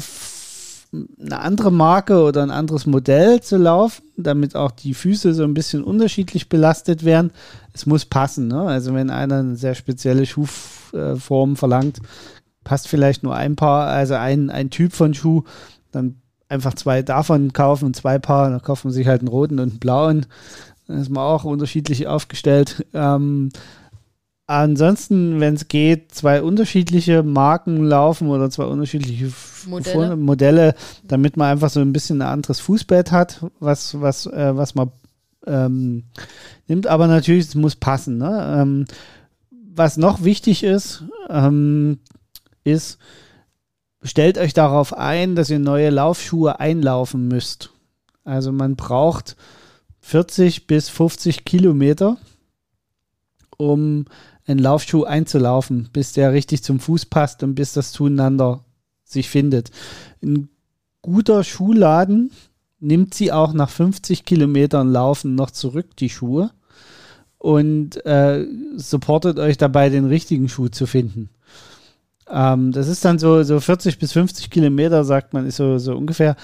[1.20, 5.54] eine andere Marke oder ein anderes Modell zu laufen, damit auch die Füße so ein
[5.54, 7.32] bisschen unterschiedlich belastet werden.
[7.72, 8.48] Es muss passen.
[8.48, 8.60] Ne?
[8.60, 11.98] Also wenn einer eine sehr spezielle Schuhform verlangt,
[12.62, 15.42] passt vielleicht nur ein Paar, also ein, ein Typ von Schuh,
[15.92, 16.16] dann
[16.48, 19.70] einfach zwei davon kaufen und zwei Paar, dann kauft man sich halt einen roten und
[19.70, 20.26] einen blauen.
[20.86, 22.86] Dann ist man auch unterschiedlich aufgestellt.
[22.92, 23.50] Ähm,
[24.46, 29.32] Ansonsten, wenn es geht, zwei unterschiedliche Marken laufen oder zwei unterschiedliche
[29.66, 30.16] Modelle.
[30.16, 30.74] Modelle.
[31.02, 34.92] damit man einfach so ein bisschen ein anderes Fußbett hat, was, was, äh, was man
[35.46, 36.04] ähm,
[36.68, 36.86] nimmt.
[36.86, 38.18] Aber natürlich, es muss passen.
[38.18, 38.58] Ne?
[38.60, 38.84] Ähm,
[39.50, 42.00] was noch wichtig ist, ähm,
[42.64, 42.98] ist,
[44.02, 47.70] stellt euch darauf ein, dass ihr neue Laufschuhe einlaufen müsst.
[48.24, 49.36] Also man braucht
[50.00, 52.18] 40 bis 50 Kilometer,
[53.56, 54.04] um
[54.46, 58.64] einen Laufschuh einzulaufen, bis der richtig zum Fuß passt und bis das zueinander
[59.04, 59.70] sich findet.
[60.22, 60.48] Ein
[61.02, 62.30] guter Schuhladen
[62.80, 66.50] nimmt sie auch nach 50 Kilometern Laufen noch zurück, die Schuhe,
[67.38, 71.28] und äh, supportet euch dabei, den richtigen Schuh zu finden.
[72.30, 75.94] Ähm, das ist dann so, so 40 bis 50 Kilometer, sagt man, ist so, so
[75.94, 76.36] ungefähr.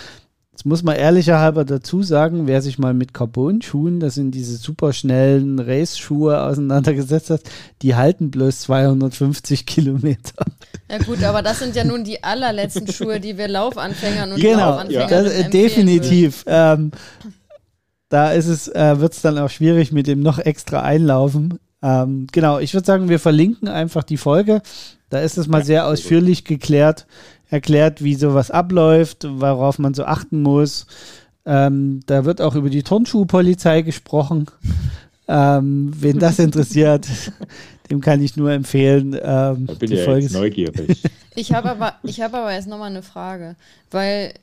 [0.60, 5.58] Jetzt muss man ehrlicherhalber dazu sagen, wer sich mal mit Carbon-Schuhen, das sind diese superschnellen
[5.58, 7.40] Race-Schuhe auseinandergesetzt hat,
[7.80, 10.44] die halten bloß 250 Kilometer.
[10.90, 14.72] Ja gut, aber das sind ja nun die allerletzten Schuhe, die wir Laufanfängern und genau,
[14.72, 15.22] Laufanfängern ja.
[15.22, 16.44] das, definitiv.
[16.46, 16.90] Ähm,
[18.10, 21.58] da ist es, äh, wird es dann auch schwierig mit dem noch extra Einlaufen.
[21.82, 24.60] Ähm, genau, ich würde sagen, wir verlinken einfach die Folge.
[25.08, 27.06] Da ist es mal sehr ausführlich geklärt,
[27.50, 30.86] erklärt, wie sowas abläuft, worauf man so achten muss.
[31.44, 34.46] Ähm, da wird auch über die Turnschuhpolizei gesprochen.
[35.26, 37.06] Ähm, wen das interessiert,
[37.90, 39.14] dem kann ich nur empfehlen.
[39.14, 41.02] Ähm, da bin ich ja jetzt neugierig.
[41.34, 43.56] Ich habe aber, hab aber jetzt nochmal eine Frage,
[43.90, 44.34] weil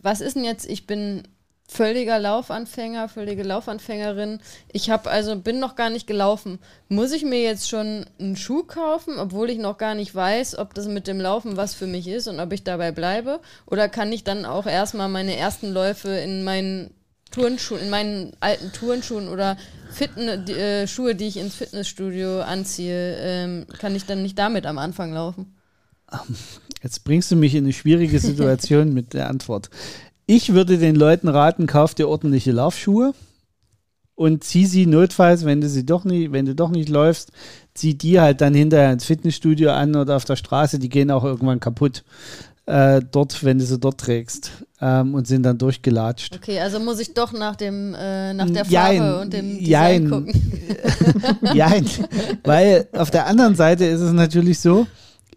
[0.00, 1.22] was ist denn jetzt, ich bin
[1.68, 4.40] völliger Laufanfänger, völlige Laufanfängerin.
[4.72, 6.58] Ich habe also bin noch gar nicht gelaufen.
[6.88, 10.74] Muss ich mir jetzt schon einen Schuh kaufen, obwohl ich noch gar nicht weiß, ob
[10.74, 13.40] das mit dem Laufen was für mich ist und ob ich dabei bleibe?
[13.66, 16.90] Oder kann ich dann auch erstmal meine ersten Läufe in meinen
[17.30, 19.56] Turnschuhen, in meinen alten Turnschuhen oder
[19.90, 24.66] Fitne, die, äh, Schuhe, die ich ins Fitnessstudio anziehe, ähm, kann ich dann nicht damit
[24.66, 25.54] am Anfang laufen?
[26.82, 29.70] Jetzt bringst du mich in eine schwierige Situation mit der Antwort.
[30.34, 33.12] Ich würde den Leuten raten, kauf dir ordentliche Laufschuhe
[34.14, 37.32] und zieh sie notfalls, wenn du sie doch nicht, wenn du doch nicht läufst,
[37.74, 41.22] zieh die halt dann hinterher ins Fitnessstudio an oder auf der Straße, die gehen auch
[41.22, 42.02] irgendwann kaputt.
[42.64, 44.52] Äh, dort, wenn du sie dort trägst.
[44.80, 46.34] ähm, und sind dann durchgelatscht.
[46.34, 49.66] Okay, also muss ich doch nach dem äh, nach der Farbe jein, und dem Design
[49.68, 50.10] jein.
[50.10, 50.52] gucken.
[51.54, 51.86] Jein,
[52.44, 54.86] weil auf der anderen Seite ist es natürlich so,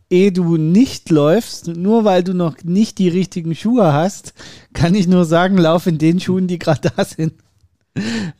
[0.09, 4.33] ehe du nicht läufst, nur weil du noch nicht die richtigen Schuhe hast,
[4.73, 7.33] kann ich nur sagen, lauf in den Schuhen, die gerade da sind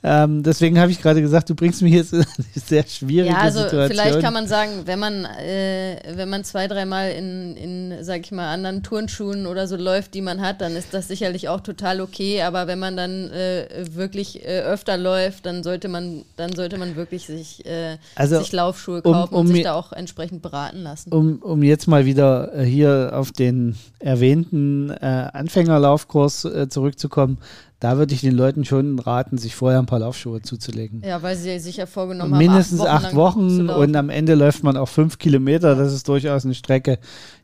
[0.04, 3.40] ähm, deswegen habe ich gerade gesagt, du bringst mich jetzt in eine sehr schwierige ja,
[3.40, 3.90] also Situation.
[3.90, 8.32] Vielleicht kann man sagen, wenn man, äh, wenn man zwei, dreimal in, in, sag ich
[8.34, 12.02] mal, anderen Turnschuhen oder so läuft, die man hat, dann ist das sicherlich auch total
[12.02, 12.42] okay.
[12.42, 16.98] Aber wenn man dann äh, wirklich äh, öfter läuft, dann sollte man, dann sollte man
[16.98, 20.80] wirklich sich, äh, also, sich Laufschuhe kaufen um, um und sich da auch entsprechend beraten
[20.80, 21.14] lassen.
[21.14, 27.40] Um, um jetzt mal wieder äh, hier auf den erwähnten äh, Anfängerlaufkurs zurückzukommen,
[27.80, 31.02] da würde ich den Leuten schon raten, sich vorher ein paar Laufschuhe zuzulegen.
[31.06, 34.36] Ja, weil sie sich ja vorgenommen haben, mindestens acht Wochen, acht Wochen und am Ende
[34.36, 35.76] läuft man auch fünf Kilometer.
[35.76, 37.00] Das ist durchaus eine Strecke,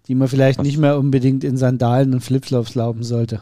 [0.08, 3.42] die man vielleicht nicht mehr unbedingt in Sandalen und Flipflops laufen sollte.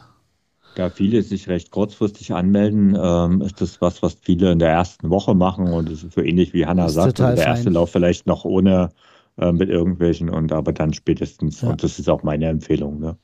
[0.76, 5.10] Da viele sich recht kurzfristig anmelden, ähm, ist das was, was viele in der ersten
[5.10, 7.38] Woche machen und das ist so ähnlich wie Hanna sagt, der fein.
[7.38, 8.90] erste Lauf vielleicht noch ohne
[9.36, 11.62] äh, mit irgendwelchen und aber dann spätestens.
[11.62, 11.70] Ja.
[11.70, 13.00] Und das ist auch meine Empfehlung.
[13.00, 13.16] Ne?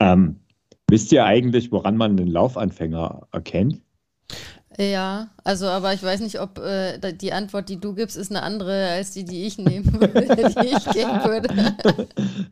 [0.00, 0.36] Ähm,
[0.90, 3.80] Wisst ihr eigentlich, woran man einen Laufanfänger erkennt?
[4.78, 8.42] Ja, also aber ich weiß nicht, ob äh, die Antwort, die du gibst, ist eine
[8.42, 10.22] andere als die, die ich nehmen würde,
[10.62, 11.48] die ich geben würde.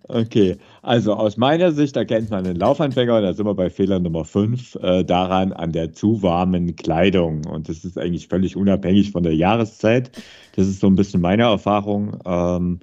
[0.08, 3.98] Okay, also aus meiner Sicht erkennt man einen Laufanfänger, und da sind wir bei Fehler
[3.98, 7.46] Nummer 5, äh, daran an der zu warmen Kleidung.
[7.46, 10.10] Und das ist eigentlich völlig unabhängig von der Jahreszeit.
[10.54, 12.18] Das ist so ein bisschen meine Erfahrung.
[12.26, 12.80] Ähm,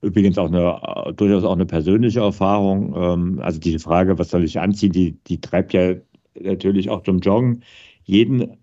[0.00, 2.94] Übrigens auch eine, durchaus auch eine persönliche Erfahrung.
[2.96, 5.94] Ähm, also diese Frage, was soll ich anziehen, die, die treibt ja
[6.40, 7.62] natürlich auch zum Joggen
[8.04, 8.56] jeden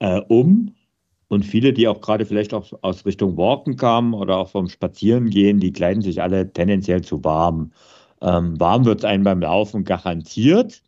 [0.00, 0.74] äh, um.
[1.28, 5.60] Und viele, die auch gerade vielleicht auch aus Richtung Walken kamen oder auch vom Spazierengehen,
[5.60, 7.72] die kleiden sich alle tendenziell zu warm.
[8.20, 10.82] Ähm, warm wird es einem beim Laufen garantiert,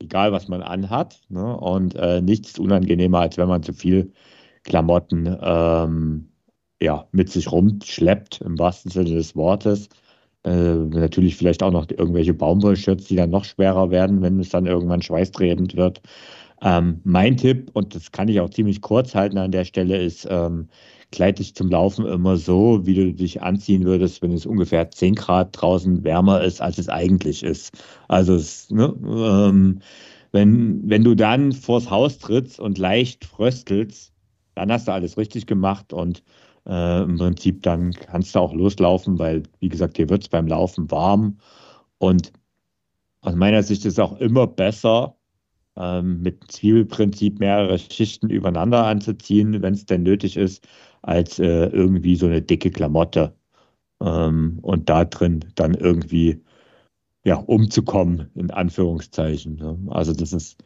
[0.00, 1.22] egal was man anhat.
[1.30, 1.56] Ne?
[1.56, 4.12] Und äh, nichts unangenehmer, als wenn man zu viel
[4.64, 6.28] Klamotten ähm,
[6.80, 9.88] ja, mit sich rumschleppt, im wahrsten Sinne des Wortes.
[10.44, 14.66] Äh, natürlich vielleicht auch noch irgendwelche Baumwollshirts, die dann noch schwerer werden, wenn es dann
[14.66, 16.00] irgendwann schweißtreibend wird.
[16.62, 20.26] Ähm, mein Tipp, und das kann ich auch ziemlich kurz halten an der Stelle, ist,
[20.30, 20.68] ähm,
[21.12, 25.14] kleid dich zum Laufen immer so, wie du dich anziehen würdest, wenn es ungefähr 10
[25.14, 27.72] Grad draußen wärmer ist, als es eigentlich ist.
[28.08, 29.80] Also es, ne, ähm,
[30.32, 34.12] wenn, wenn du dann vors Haus trittst und leicht fröstelst,
[34.54, 36.22] dann hast du alles richtig gemacht und
[36.68, 40.46] äh, Im Prinzip dann kannst du auch loslaufen, weil, wie gesagt, dir wird es beim
[40.46, 41.38] Laufen warm.
[41.98, 42.32] Und
[43.22, 45.16] aus meiner Sicht ist es auch immer besser,
[45.76, 50.66] ähm, mit Zwiebelprinzip mehrere Schichten übereinander anzuziehen, wenn es denn nötig ist,
[51.02, 53.34] als äh, irgendwie so eine dicke Klamotte.
[54.02, 56.42] Ähm, und da drin dann irgendwie
[57.24, 59.56] ja, umzukommen, in Anführungszeichen.
[59.56, 59.78] Ne?
[59.88, 60.62] Also das ist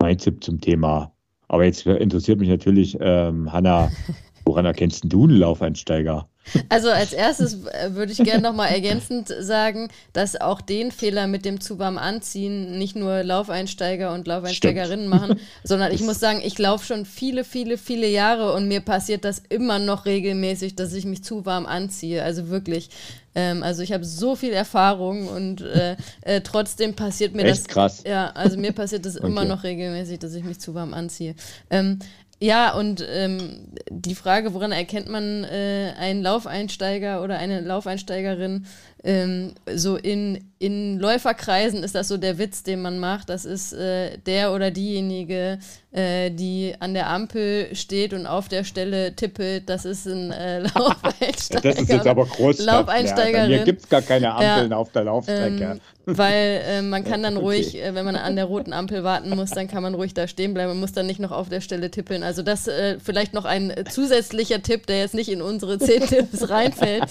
[0.00, 1.12] mein Tipp zum Thema.
[1.48, 3.90] Aber jetzt interessiert mich natürlich, ähm, Hanna,
[4.46, 6.28] Woran erkennst du einen Laufeinsteiger?
[6.68, 11.44] Also als erstes äh, würde ich gerne nochmal ergänzend sagen, dass auch den Fehler mit
[11.44, 15.20] dem zu warm Anziehen nicht nur Laufeinsteiger und Laufeinsteigerinnen Stimmt.
[15.22, 19.24] machen, sondern ich muss sagen, ich laufe schon viele, viele, viele Jahre und mir passiert
[19.24, 22.22] das immer noch regelmäßig, dass ich mich zu warm anziehe.
[22.22, 22.90] Also wirklich.
[23.34, 27.68] Ähm, also ich habe so viel Erfahrung und äh, äh, trotzdem passiert mir Echt das.
[27.68, 28.04] krass.
[28.06, 29.26] Ja, also mir passiert das okay.
[29.26, 31.34] immer noch regelmäßig, dass ich mich zu warm anziehe.
[31.70, 31.98] Ähm,
[32.38, 38.66] ja, und ähm, die Frage, woran erkennt man äh, einen Laufeinsteiger oder eine Laufeinsteigerin,
[39.04, 43.30] ähm, so in, in Läuferkreisen ist das so der Witz, den man macht.
[43.30, 45.58] Das ist äh, der oder diejenige,
[45.96, 49.68] äh, die an der Ampel steht und auf der Stelle tippelt.
[49.68, 51.72] Das ist ein äh, Laufeinsteiger.
[51.72, 52.58] das ist jetzt aber groß.
[52.58, 53.48] Laufeinsteigerin.
[53.48, 55.64] Hier gibt es gar keine Ampeln ja, auf der Laufstrecke.
[55.64, 57.80] Ähm, weil äh, man kann dann ruhig, okay.
[57.80, 60.54] Äh, wenn man an der roten Ampel warten muss, dann kann man ruhig da stehen
[60.54, 62.22] bleiben und muss dann nicht noch auf der Stelle tippeln.
[62.22, 66.50] Also das äh, vielleicht noch ein zusätzlicher Tipp, der jetzt nicht in unsere zehn Tipps
[66.50, 67.04] reinfällt.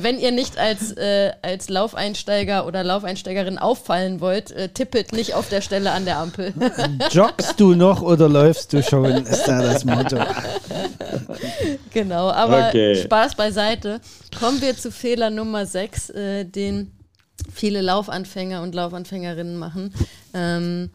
[0.00, 0.94] wenn ihr nicht als
[1.42, 6.52] als Laufeinsteiger oder Laufeinsteigerin auffallen wollt, äh, tippet nicht auf der Stelle an der Ampel.
[7.10, 10.18] Joggst du noch oder läufst du schon, ist da das Motto.
[11.92, 12.96] genau, aber okay.
[12.96, 14.00] Spaß beiseite.
[14.38, 16.92] Kommen wir zu Fehler Nummer 6, äh, den
[17.52, 19.94] viele Laufanfänger und Laufanfängerinnen machen.
[20.34, 20.90] Ähm,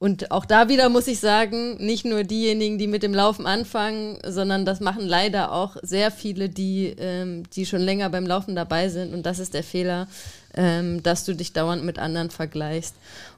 [0.00, 4.18] und auch da wieder muss ich sagen, nicht nur diejenigen, die mit dem Laufen anfangen,
[4.24, 8.88] sondern das machen leider auch sehr viele, die, ähm, die schon länger beim Laufen dabei
[8.90, 9.12] sind.
[9.12, 10.06] Und das ist der Fehler,
[10.54, 12.94] ähm, dass du dich dauernd mit anderen vergleichst.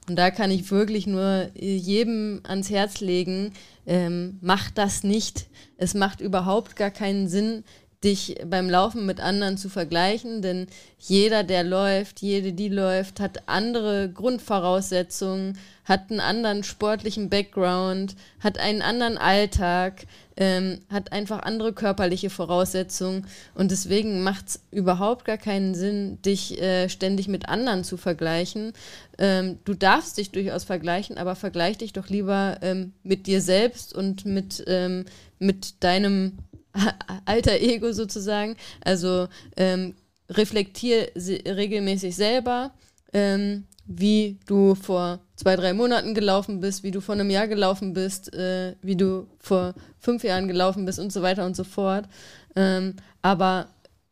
[0.08, 3.52] Und da kann ich wirklich nur jedem ans Herz legen,
[3.86, 5.46] ähm, mach das nicht.
[5.76, 7.64] Es macht überhaupt gar keinen Sinn,
[8.02, 13.46] dich beim Laufen mit anderen zu vergleichen, denn jeder, der läuft, jede, die läuft, hat
[13.46, 20.06] andere Grundvoraussetzungen, hat einen anderen sportlichen Background, hat einen anderen Alltag,
[20.38, 26.58] ähm, hat einfach andere körperliche Voraussetzungen und deswegen macht es überhaupt gar keinen Sinn, dich
[26.58, 28.72] äh, ständig mit anderen zu vergleichen.
[29.18, 33.94] Ähm, du darfst dich durchaus vergleichen, aber vergleich dich doch lieber ähm, mit dir selbst
[33.94, 35.04] und mit, ähm,
[35.38, 36.38] mit deinem
[37.24, 38.56] alter Ego sozusagen.
[38.80, 39.94] Also ähm,
[40.28, 42.72] reflektier regelmäßig selber,
[43.12, 47.92] ähm, wie du vor zwei, drei Monaten gelaufen bist, wie du vor einem Jahr gelaufen
[47.92, 52.06] bist, äh, wie du vor fünf Jahren gelaufen bist und so weiter und so fort.
[52.54, 53.68] Ähm, aber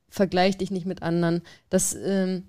[0.09, 1.43] vergleich dich nicht mit anderen.
[1.71, 2.45] Das ähm,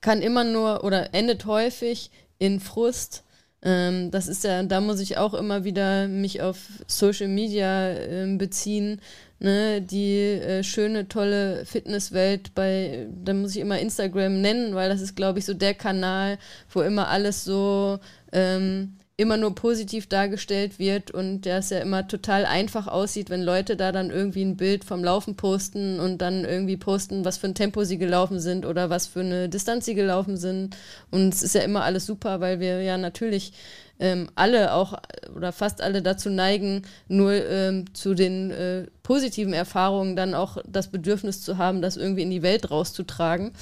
[0.00, 3.22] kann immer nur oder endet häufig in Frust
[3.62, 8.36] ähm, das ist ja, da muss ich auch immer wieder mich auf Social Media äh,
[8.36, 9.00] beziehen.
[9.38, 9.80] Ne?
[9.80, 15.14] Die äh, schöne, tolle Fitnesswelt bei, da muss ich immer Instagram nennen, weil das ist,
[15.14, 16.38] glaube ich, so der Kanal,
[16.70, 17.98] wo immer alles so
[18.32, 23.42] ähm, immer nur positiv dargestellt wird und der es ja immer total einfach aussieht, wenn
[23.42, 27.46] Leute da dann irgendwie ein Bild vom Laufen posten und dann irgendwie posten, was für
[27.46, 30.76] ein Tempo sie gelaufen sind oder was für eine Distanz sie gelaufen sind.
[31.10, 33.52] Und es ist ja immer alles super, weil wir ja natürlich
[33.98, 34.94] ähm, alle auch
[35.34, 40.88] oder fast alle dazu neigen, nur ähm, zu den äh, positiven Erfahrungen dann auch das
[40.88, 43.52] Bedürfnis zu haben, das irgendwie in die Welt rauszutragen.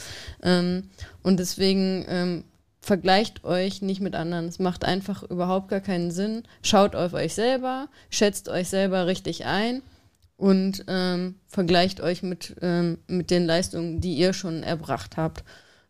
[0.43, 0.85] Ähm,
[1.23, 2.45] und deswegen ähm,
[2.81, 4.47] vergleicht euch nicht mit anderen.
[4.47, 6.43] Es macht einfach überhaupt gar keinen Sinn.
[6.63, 9.83] Schaut auf euch selber, schätzt euch selber richtig ein
[10.37, 15.45] und ähm, vergleicht euch mit, ähm, mit den Leistungen, die ihr schon erbracht habt.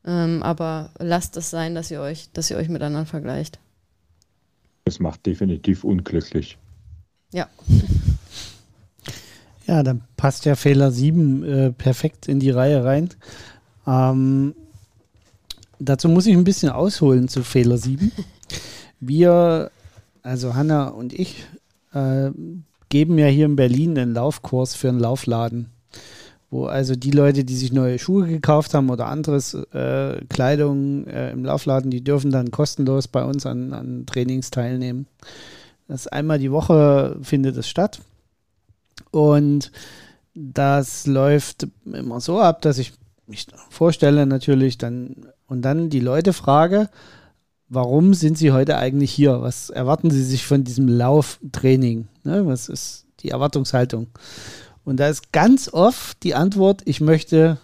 [0.05, 3.59] Ähm, aber lasst es sein, dass ihr euch, dass ihr euch mit anderen vergleicht.
[4.85, 6.59] Das macht definitiv unglücklich.
[7.33, 7.49] Ja.
[9.67, 13.11] Ja, dann passt ja Fehler 7 äh, perfekt in die Reihe rein.
[13.87, 14.57] Ähm,
[15.81, 18.13] dazu muss ich ein bisschen ausholen zu Fehler 7.
[19.01, 19.71] Wir,
[20.23, 21.45] also Hanna und ich,
[21.93, 22.31] äh,
[22.91, 25.71] geben ja hier in Berlin einen Laufkurs für einen Laufladen,
[26.51, 31.31] wo also die Leute, die sich neue Schuhe gekauft haben oder anderes äh, Kleidung äh,
[31.31, 35.07] im Laufladen, die dürfen dann kostenlos bei uns an, an Trainings teilnehmen.
[35.89, 38.01] Das einmal die Woche findet es statt.
[39.13, 39.73] Und
[40.35, 42.93] das läuft immer so ab, dass ich
[43.27, 45.17] mich vorstelle natürlich dann
[45.51, 46.89] und dann die Leute frage,
[47.69, 49.43] warum sind sie heute eigentlich hier?
[49.43, 52.07] Was erwarten sie sich von diesem Lauftraining?
[52.23, 52.47] Ne?
[52.47, 54.07] Was ist die Erwartungshaltung?
[54.85, 57.59] Und da ist ganz oft die Antwort, ich möchte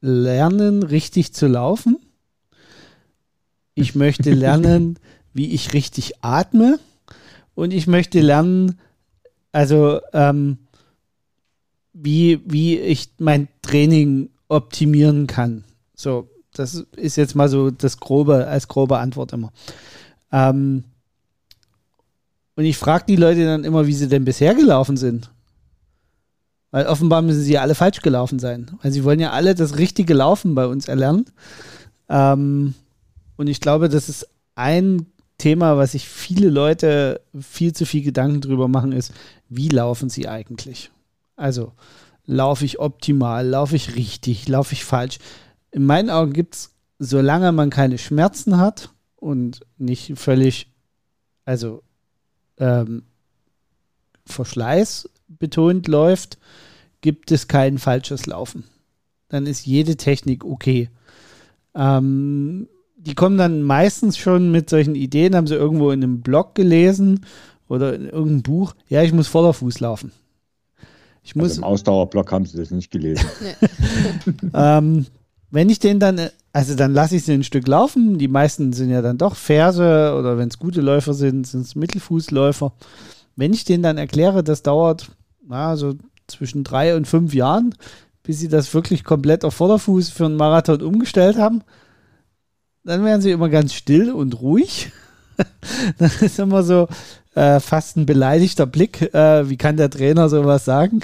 [0.00, 1.98] lernen, richtig zu laufen.
[3.74, 4.98] Ich möchte lernen,
[5.34, 6.78] wie ich richtig atme.
[7.54, 8.78] Und ich möchte lernen,
[9.52, 10.56] also ähm,
[11.92, 15.64] wie, wie ich mein Training optimieren kann.
[15.94, 19.52] So, das ist jetzt mal so das grobe, als grobe Antwort immer.
[20.30, 20.84] Ähm,
[22.54, 25.30] und ich frage die Leute dann immer, wie sie denn bisher gelaufen sind.
[26.70, 28.70] Weil offenbar müssen sie ja alle falsch gelaufen sein.
[28.82, 31.26] Weil sie wollen ja alle das richtige Laufen bei uns erlernen.
[32.08, 32.74] Ähm,
[33.36, 35.06] und ich glaube, das ist ein
[35.38, 39.12] Thema, was sich viele Leute viel zu viel Gedanken drüber machen, ist,
[39.48, 40.90] wie laufen sie eigentlich?
[41.36, 41.72] Also,
[42.26, 45.18] laufe ich optimal, laufe ich richtig, laufe ich falsch?
[45.72, 50.68] In meinen Augen gibt es, solange man keine Schmerzen hat und nicht völlig,
[51.44, 51.82] also
[52.58, 53.02] ähm,
[54.26, 56.38] Verschleiß betont läuft,
[57.00, 58.64] gibt es kein falsches Laufen.
[59.28, 60.90] Dann ist jede Technik okay.
[61.74, 66.54] Ähm, die kommen dann meistens schon mit solchen Ideen, haben sie irgendwo in einem Blog
[66.54, 67.24] gelesen
[67.66, 70.12] oder in irgendeinem Buch, ja, ich muss Vorderfuß laufen.
[71.24, 73.26] Ich muss, also Im Ausdauerblock haben sie das nicht gelesen.
[74.54, 75.06] ähm,
[75.52, 78.16] wenn ich den dann, also dann lasse ich sie ein Stück laufen.
[78.18, 81.76] Die meisten sind ja dann doch Ferse oder wenn es gute Läufer sind, sind es
[81.76, 82.72] Mittelfußläufer.
[83.36, 85.10] Wenn ich denen dann erkläre, das dauert
[85.46, 85.94] na, so
[86.26, 87.74] zwischen drei und fünf Jahren,
[88.22, 91.62] bis sie das wirklich komplett auf Vorderfuß für einen Marathon umgestellt haben,
[92.82, 94.90] dann werden sie immer ganz still und ruhig.
[95.98, 96.88] dann ist immer so
[97.34, 99.02] äh, fast ein beleidigter Blick.
[99.14, 101.00] Äh, wie kann der Trainer sowas sagen?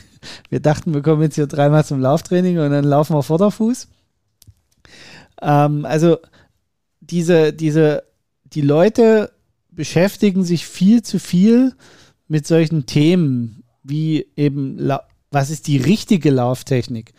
[0.49, 3.89] Wir dachten, wir kommen jetzt hier dreimal zum Lauftraining und dann laufen wir Vorderfuß.
[5.43, 6.19] Ähm, also
[7.01, 8.05] diese, diese,
[8.45, 9.33] die Leute
[9.71, 11.75] beschäftigen sich viel zu viel
[12.27, 14.91] mit solchen Themen wie eben,
[15.31, 17.13] was ist die richtige Lauftechnik?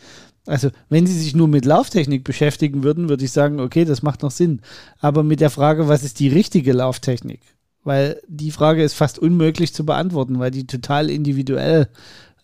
[0.46, 4.24] Also, wenn sie sich nur mit Lauftechnik beschäftigen würden, würde ich sagen, okay, das macht
[4.24, 4.62] noch Sinn.
[5.00, 7.42] Aber mit der Frage, was ist die richtige Lauftechnik?
[7.84, 11.88] Weil die Frage ist fast unmöglich zu beantworten, weil die total individuell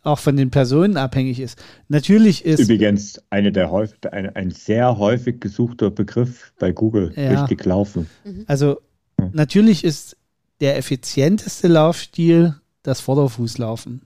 [0.06, 1.62] auch von den Personen abhängig ist.
[1.88, 2.60] Natürlich ist.
[2.60, 7.42] Übrigens eine der häufig, ein, ein sehr häufig gesuchter Begriff bei Google, ja.
[7.42, 8.08] richtig laufen.
[8.24, 8.46] Mhm.
[8.48, 8.80] Also
[9.20, 9.30] ja.
[9.34, 10.18] natürlich ist
[10.62, 14.02] der effizienteste Laufstil das Vorderfußlaufen.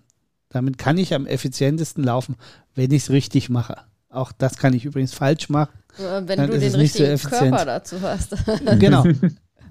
[0.50, 2.36] Damit kann ich am effizientesten laufen,
[2.74, 3.78] wenn ich es richtig mache.
[4.10, 5.78] Auch das kann ich übrigens falsch machen.
[5.98, 8.36] Wenn du den richtigen so Körper dazu hast.
[8.80, 9.04] genau.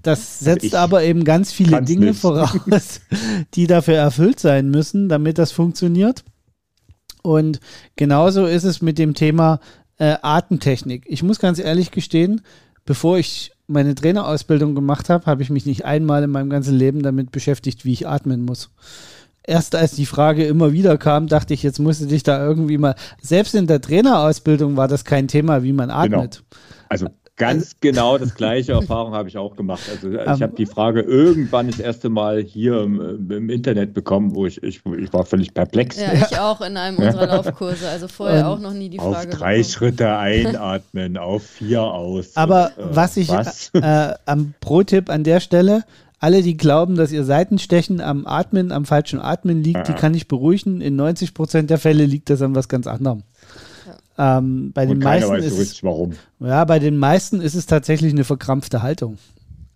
[0.02, 2.20] Das setzt ich aber eben ganz viele Dinge nicht.
[2.20, 2.60] voraus,
[3.54, 6.24] die dafür erfüllt sein müssen, damit das funktioniert.
[7.22, 7.60] Und
[7.96, 9.60] genauso ist es mit dem Thema
[9.98, 11.04] äh, Atemtechnik.
[11.06, 12.42] Ich muss ganz ehrlich gestehen,
[12.84, 17.02] bevor ich meine Trainerausbildung gemacht habe, habe ich mich nicht einmal in meinem ganzen Leben
[17.02, 18.70] damit beschäftigt, wie ich atmen muss.
[19.42, 22.78] Erst als die Frage immer wieder kam, dachte ich, jetzt musst du dich da irgendwie
[22.78, 22.94] mal.
[23.20, 26.36] Selbst in der Trainerausbildung war das kein Thema, wie man atmet.
[26.36, 26.62] Genau.
[26.88, 27.08] Also
[27.38, 29.82] Ganz also, genau das gleiche Erfahrung habe ich auch gemacht.
[29.88, 34.46] Also ich habe die Frage irgendwann das erste Mal hier im, im Internet bekommen, wo
[34.46, 36.00] ich, ich, ich war völlig perplex.
[36.00, 37.88] Ja, ich auch in einem unserer Laufkurse.
[37.88, 39.16] Also vorher auch noch nie die Frage.
[39.16, 39.72] Auf drei bekommen.
[39.72, 42.36] Schritte einatmen, auf vier aus.
[42.36, 43.70] Aber und, äh, was ich was?
[43.72, 45.84] Äh, am Pro-Tipp an der Stelle,
[46.20, 49.82] alle, die glauben, dass ihr Seitenstechen am Atmen, am falschen Atmen liegt, ja.
[49.84, 50.80] die kann ich beruhigen.
[50.80, 53.22] In 90 Prozent der Fälle liegt das an was ganz anderem.
[54.18, 56.12] Ähm, bei den meisten weiß ist, richtig warum.
[56.40, 59.16] Ja, bei den meisten ist es tatsächlich eine verkrampfte Haltung.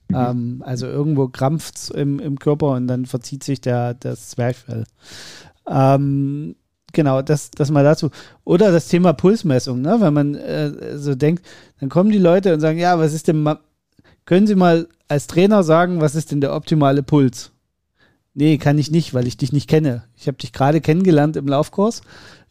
[0.09, 0.17] Mhm.
[0.17, 4.85] Ähm, also irgendwo krampft es im, im Körper und dann verzieht sich der, das Zwerchfell.
[5.69, 6.57] Ähm,
[6.93, 8.11] genau, das, das mal dazu.
[8.43, 9.99] Oder das Thema Pulsmessung, ne?
[10.01, 11.47] wenn man äh, so denkt,
[11.79, 13.49] dann kommen die Leute und sagen, ja, was ist denn,
[14.25, 17.53] können Sie mal als Trainer sagen, was ist denn der optimale Puls?
[18.35, 20.05] Nee, kann ich nicht, weil ich dich nicht kenne.
[20.17, 22.01] Ich habe dich gerade kennengelernt im Laufkurs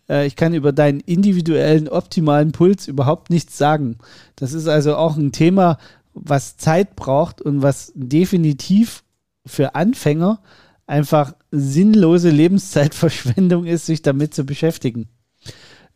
[0.09, 3.97] äh, ich kann über deinen individuellen optimalen Puls überhaupt nichts sagen.
[4.35, 5.77] Das ist also auch ein Thema,
[6.13, 9.03] was Zeit braucht und was definitiv
[9.45, 10.41] für Anfänger
[10.87, 15.07] einfach sinnlose Lebenszeitverschwendung ist, sich damit zu beschäftigen.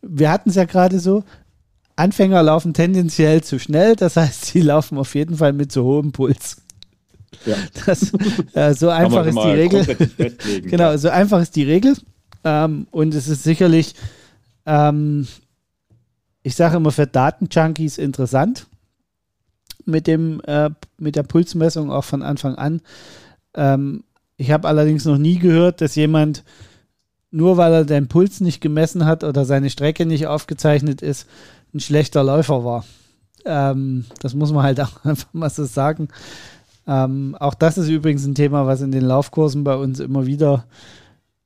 [0.02, 1.24] Wir hatten es ja gerade so,
[1.96, 6.12] Anfänger laufen tendenziell zu schnell, das heißt, sie laufen auf jeden Fall mit zu hohem
[6.12, 6.58] Puls.
[7.44, 7.56] Ja.
[7.86, 8.12] Das,
[8.54, 9.84] äh, so einfach ist die Regel.
[10.62, 11.96] genau, so einfach ist die Regel.
[12.46, 13.96] Ähm, und es ist sicherlich,
[14.66, 15.26] ähm,
[16.44, 18.68] ich sage immer, für Datenjunkies interessant
[19.84, 22.82] mit, dem, äh, mit der Pulsmessung auch von Anfang an.
[23.54, 24.04] Ähm,
[24.36, 26.44] ich habe allerdings noch nie gehört, dass jemand,
[27.32, 31.26] nur weil er den Puls nicht gemessen hat oder seine Strecke nicht aufgezeichnet ist,
[31.74, 32.84] ein schlechter Läufer war.
[33.44, 36.10] Ähm, das muss man halt auch einfach mal so sagen.
[36.86, 40.64] Ähm, auch das ist übrigens ein Thema, was in den Laufkursen bei uns immer wieder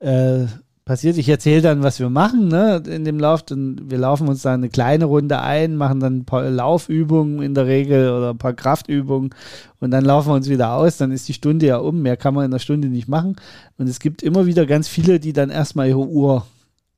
[0.01, 0.45] äh,
[0.91, 1.19] passiert.
[1.19, 3.45] Ich erzähle dann, was wir machen ne, in dem Lauf.
[3.45, 7.55] Dann, wir laufen uns dann eine kleine Runde ein, machen dann ein paar Laufübungen in
[7.55, 9.33] der Regel oder ein paar Kraftübungen
[9.79, 10.97] und dann laufen wir uns wieder aus.
[10.97, 12.03] Dann ist die Stunde ja um.
[12.03, 13.37] Mehr kann man in der Stunde nicht machen.
[13.79, 16.45] Und es gibt immer wieder ganz viele, die dann erstmal ihre Uhr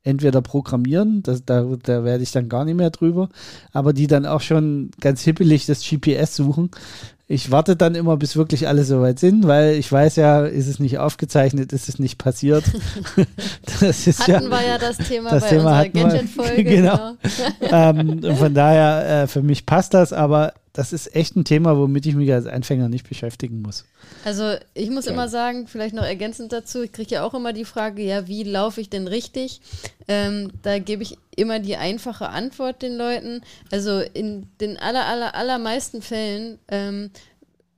[0.05, 3.28] entweder programmieren, das, da, da werde ich dann gar nicht mehr drüber,
[3.72, 6.70] aber die dann auch schon ganz hippelig das GPS suchen
[7.29, 10.79] ich warte dann immer, bis wirklich alle soweit sind, weil ich weiß ja, ist es
[10.79, 12.64] nicht aufgezeichnet, ist es nicht passiert.
[13.81, 16.64] das ist hatten ja, wir ja das Thema das bei Thema unserer Gadget-Folge.
[16.73, 17.14] Genau.
[17.61, 17.73] genau.
[18.31, 22.07] ähm, von daher, äh, für mich passt das, aber das ist echt ein Thema, womit
[22.07, 23.85] ich mich als Anfänger nicht beschäftigen muss.
[24.25, 25.12] Also ich muss ja.
[25.12, 28.45] immer sagen, vielleicht noch ergänzend dazu, ich kriege ja auch immer die Frage, ja, wie
[28.45, 29.61] laufe ich denn richtig?
[30.09, 33.43] Ähm, da gebe ich immer die einfache Antwort den Leuten.
[33.70, 37.11] Also in den aller, aller, allermeisten Fällen ähm,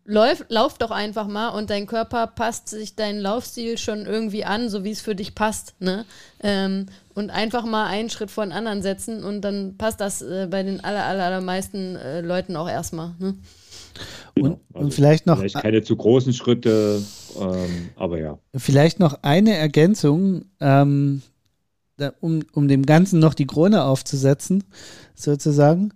[0.07, 4.69] Lauf, lauf doch einfach mal und dein Körper passt sich deinen Laufstil schon irgendwie an,
[4.69, 5.81] so wie es für dich passt.
[5.81, 6.05] Ne?
[6.43, 10.47] Ähm, und einfach mal einen Schritt vor den anderen setzen und dann passt das äh,
[10.51, 13.15] bei den aller, aller, allermeisten äh, Leuten auch erstmal.
[13.19, 13.35] Ne?
[14.39, 15.39] Und, und, also vielleicht noch.
[15.39, 17.03] Vielleicht keine zu großen Schritte,
[17.41, 18.39] ähm, aber ja.
[18.55, 21.23] Vielleicht noch eine Ergänzung, ähm,
[21.97, 24.65] da, um, um dem Ganzen noch die Krone aufzusetzen,
[25.15, 25.93] sozusagen.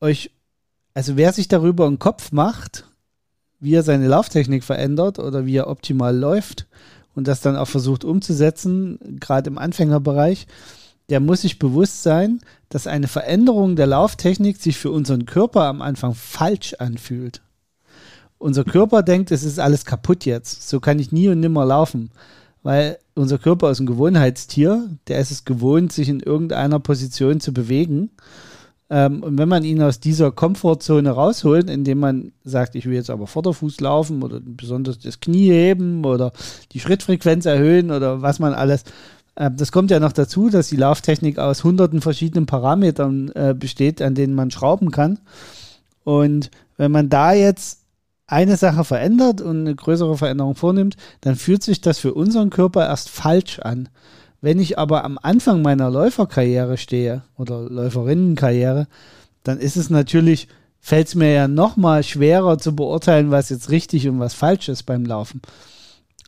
[0.00, 0.30] Euch,
[0.92, 2.84] also wer sich darüber einen Kopf macht,
[3.60, 6.66] wie er seine Lauftechnik verändert oder wie er optimal läuft
[7.14, 10.46] und das dann auch versucht umzusetzen, gerade im Anfängerbereich,
[11.08, 12.40] der muss sich bewusst sein,
[12.74, 17.40] dass eine Veränderung der Lauftechnik sich für unseren Körper am Anfang falsch anfühlt.
[18.36, 20.68] Unser Körper denkt, es ist alles kaputt jetzt.
[20.68, 22.10] So kann ich nie und nimmer laufen.
[22.64, 27.52] Weil unser Körper ist ein Gewohnheitstier, der ist es gewohnt, sich in irgendeiner Position zu
[27.52, 28.10] bewegen.
[28.90, 33.10] Ähm, und wenn man ihn aus dieser Komfortzone rausholt, indem man sagt, ich will jetzt
[33.10, 36.32] aber Vorderfuß laufen oder besonders das Knie heben oder
[36.72, 38.82] die Schrittfrequenz erhöhen oder was man alles.
[39.36, 44.02] Äh, das kommt ja noch dazu, dass die Lauftechnik aus hunderten verschiedenen Parametern äh, besteht,
[44.02, 45.18] an denen man schrauben kann.
[46.04, 47.80] Und wenn man da jetzt
[48.26, 52.86] eine Sache verändert und eine größere Veränderung vornimmt, dann fühlt sich das für unseren Körper
[52.86, 53.88] erst falsch an
[54.40, 58.88] Wenn ich aber am Anfang meiner Läuferkarriere stehe oder Läuferinnenkarriere,
[59.42, 60.48] dann ist es natürlich,
[60.80, 64.68] fällt es mir ja noch mal schwerer zu beurteilen, was jetzt richtig und was falsch
[64.68, 65.40] ist beim Laufen.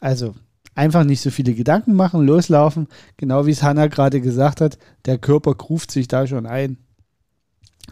[0.01, 0.35] Also
[0.77, 5.19] einfach nicht so viele Gedanken machen, loslaufen, genau wie es Hanna gerade gesagt hat, der
[5.19, 6.79] Körper ruft sich da schon ein.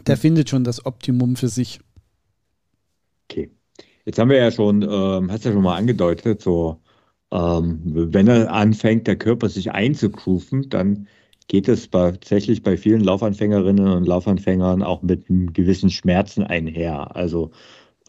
[0.07, 1.79] Der findet schon das Optimum für sich.
[3.29, 3.49] Okay.
[4.05, 6.79] Jetzt haben wir ja schon, ähm, hast ja schon mal angedeutet, so
[7.31, 11.07] ähm, wenn er anfängt, der Körper sich einzugrooven, dann
[11.47, 17.15] geht es tatsächlich bei vielen Laufanfängerinnen und Laufanfängern auch mit einem gewissen Schmerzen einher.
[17.15, 17.51] Also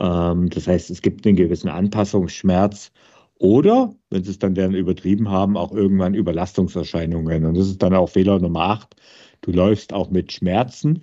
[0.00, 2.92] ähm, das heißt, es gibt einen gewissen Anpassungsschmerz
[3.38, 7.44] oder, wenn sie es dann dann übertrieben haben, auch irgendwann Überlastungserscheinungen.
[7.44, 8.96] Und das ist dann auch Fehler Nummer 8.
[9.42, 11.02] Du läufst auch mit Schmerzen,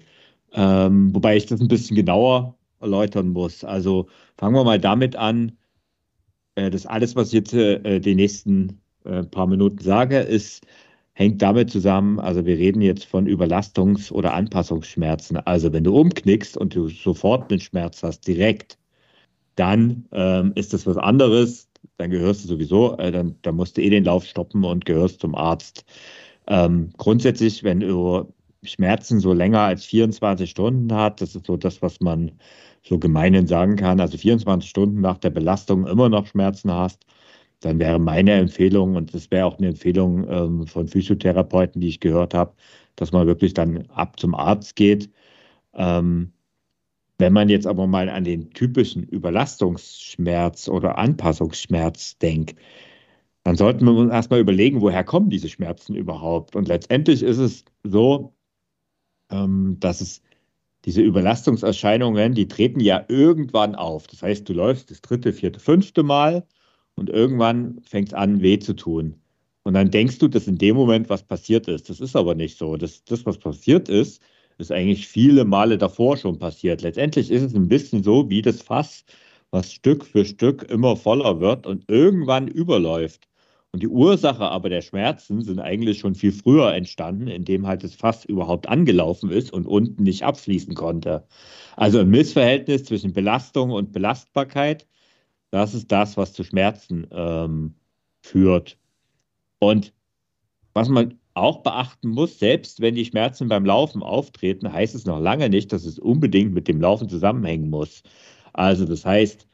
[0.53, 3.63] ähm, wobei ich das ein bisschen genauer erläutern muss.
[3.63, 4.07] Also
[4.37, 5.53] fangen wir mal damit an,
[6.55, 10.65] äh, das alles, was ich jetzt äh, die nächsten äh, paar Minuten sage, ist,
[11.13, 15.37] hängt damit zusammen, also wir reden jetzt von Überlastungs- oder Anpassungsschmerzen.
[15.37, 18.77] Also wenn du umknickst und du sofort einen Schmerz hast, direkt,
[19.55, 21.69] dann ähm, ist das was anderes.
[21.97, 25.21] Dann gehörst du sowieso, äh, dann, dann musst du eh den Lauf stoppen und gehörst
[25.21, 25.85] zum Arzt.
[26.47, 31.81] Ähm, grundsätzlich, wenn du Schmerzen so länger als 24 Stunden hat, das ist so das,
[31.81, 32.31] was man
[32.83, 37.05] so gemeinen sagen kann, also 24 Stunden nach der Belastung immer noch Schmerzen hast,
[37.61, 41.99] dann wäre meine Empfehlung, und das wäre auch eine Empfehlung ähm, von Physiotherapeuten, die ich
[41.99, 42.53] gehört habe,
[42.95, 45.09] dass man wirklich dann ab zum Arzt geht.
[45.73, 46.33] Ähm,
[47.23, 52.59] wenn man jetzt aber mal an den typischen Überlastungsschmerz oder Anpassungsschmerz denkt,
[53.45, 56.53] dann sollten wir uns erstmal überlegen, woher kommen diese Schmerzen überhaupt.
[56.53, 58.33] Und letztendlich ist es so,
[59.31, 60.21] ähm, dass es
[60.83, 64.05] diese Überlastungserscheinungen, die treten ja irgendwann auf.
[64.07, 66.45] Das heißt, du läufst das dritte, vierte, fünfte Mal
[66.95, 69.15] und irgendwann fängt es an, weh zu tun.
[69.63, 71.89] Und dann denkst du, dass in dem Moment was passiert ist.
[71.89, 72.75] Das ist aber nicht so.
[72.75, 74.21] Das, das was passiert ist,
[74.63, 76.81] ist eigentlich viele Male davor schon passiert.
[76.81, 79.05] Letztendlich ist es ein bisschen so wie das Fass,
[79.51, 83.27] was Stück für Stück immer voller wird und irgendwann überläuft.
[83.71, 87.95] Und die Ursache aber der Schmerzen sind eigentlich schon viel früher entstanden, indem halt das
[87.95, 91.27] Fass überhaupt angelaufen ist und unten nicht abfließen konnte.
[91.75, 94.87] Also ein Missverhältnis zwischen Belastung und Belastbarkeit,
[95.51, 97.75] das ist das, was zu Schmerzen ähm,
[98.21, 98.77] führt.
[99.59, 99.93] Und
[100.73, 105.19] was man auch beachten muss, selbst wenn die Schmerzen beim Laufen auftreten, heißt es noch
[105.19, 108.03] lange nicht, dass es unbedingt mit dem Laufen zusammenhängen muss.
[108.53, 109.47] Also das heißt,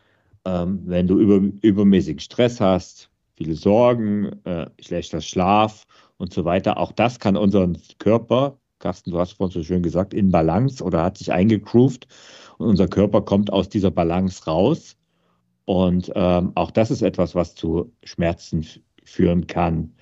[0.46, 5.86] ähm, wenn du über, übermäßigen Stress hast, viele Sorgen, äh, schlechter Schlaf
[6.18, 6.78] und so weiter.
[6.78, 11.04] Auch das kann unseren Körper, Carsten, du hast vorhin so schön gesagt, in Balance oder
[11.04, 12.08] hat sich eingegroovt
[12.58, 14.96] und unser Körper kommt aus dieser Balance raus.
[15.66, 18.66] Und ähm, auch das ist etwas, was zu Schmerzen
[19.04, 19.94] führen kann.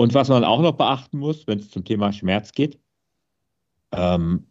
[0.00, 2.78] Und was man auch noch beachten muss, wenn es zum Thema Schmerz geht,
[3.92, 4.46] ähm,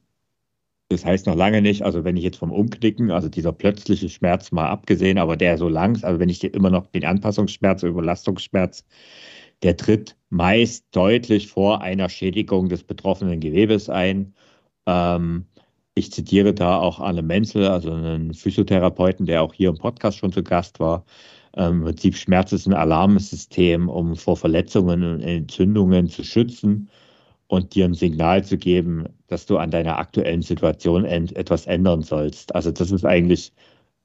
[0.89, 4.51] das heißt noch lange nicht, also wenn ich jetzt vom Umknicken, also dieser plötzliche Schmerz
[4.51, 8.85] mal abgesehen, aber der so lang, also wenn ich immer noch den Anpassungsschmerz, Überlastungsschmerz,
[9.63, 14.35] der tritt meist deutlich vor einer Schädigung des betroffenen Gewebes ein.
[14.85, 15.47] Ähm,
[15.95, 20.31] ich zitiere da auch Arne Menzel, also einen Physiotherapeuten, der auch hier im Podcast schon
[20.31, 21.05] zu Gast war.
[21.55, 26.89] Ähm, Im Prinzip Schmerz ist ein Alarmsystem, um vor Verletzungen und Entzündungen zu schützen
[27.47, 32.53] und dir ein Signal zu geben, dass du an deiner aktuellen Situation etwas ändern sollst.
[32.55, 33.51] Also das ist eigentlich,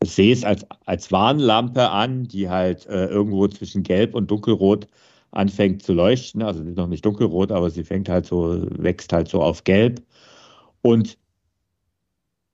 [0.02, 4.88] ich sehe es als, als Warnlampe an, die halt äh, irgendwo zwischen Gelb und Dunkelrot
[5.32, 6.42] anfängt zu leuchten.
[6.42, 9.64] Also sie ist noch nicht dunkelrot, aber sie fängt halt so, wächst halt so auf
[9.64, 10.02] Gelb.
[10.82, 11.18] Und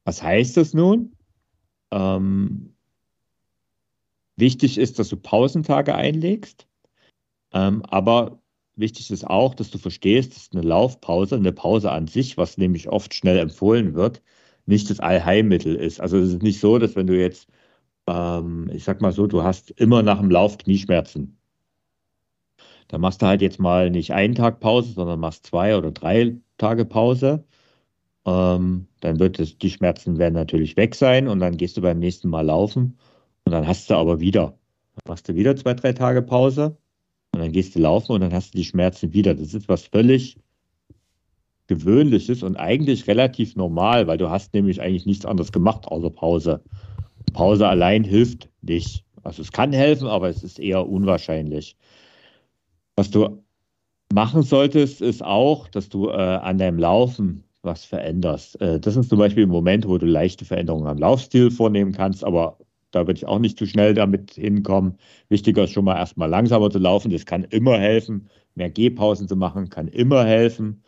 [0.04, 1.12] was heißt das nun?
[1.92, 2.74] Ähm,
[4.36, 6.66] wichtig ist, dass du Pausentage einlegst.
[7.52, 8.40] Ähm, aber
[8.80, 12.88] Wichtig ist auch, dass du verstehst, dass eine Laufpause, eine Pause an sich, was nämlich
[12.88, 14.22] oft schnell empfohlen wird,
[14.64, 16.00] nicht das Allheilmittel ist.
[16.00, 17.48] Also es ist nicht so, dass wenn du jetzt,
[18.06, 21.38] ähm, ich sag mal so, du hast immer nach dem Lauf Knieschmerzen.
[22.88, 26.36] Dann machst du halt jetzt mal nicht einen Tag Pause, sondern machst zwei oder drei
[26.58, 27.44] Tage Pause.
[28.26, 31.98] Ähm, dann wird es, die Schmerzen werden natürlich weg sein und dann gehst du beim
[31.98, 32.98] nächsten Mal laufen
[33.50, 34.54] und dann hast du aber wieder,
[34.94, 36.76] dann machst du wieder zwei, drei Tage Pause
[37.32, 39.34] und dann gehst du laufen und dann hast du die Schmerzen wieder.
[39.34, 40.36] Das ist was völlig
[41.66, 46.62] Gewöhnliches und eigentlich relativ normal, weil du hast nämlich eigentlich nichts anderes gemacht außer Pause.
[47.32, 49.04] Pause allein hilft nicht.
[49.24, 51.76] Also es kann helfen, aber es ist eher unwahrscheinlich.
[52.94, 53.42] Was du
[54.12, 58.60] machen solltest, ist auch, dass du äh, an deinem Laufen was veränderst.
[58.60, 62.22] Äh, das ist zum Beispiel ein Moment, wo du leichte Veränderungen am Laufstil vornehmen kannst,
[62.22, 62.56] aber
[62.90, 64.98] da würde ich auch nicht zu schnell damit hinkommen.
[65.28, 67.10] Wichtiger ist schon mal erstmal langsamer zu laufen.
[67.10, 68.28] Das kann immer helfen.
[68.54, 70.82] mehr Gehpausen zu machen, kann immer helfen.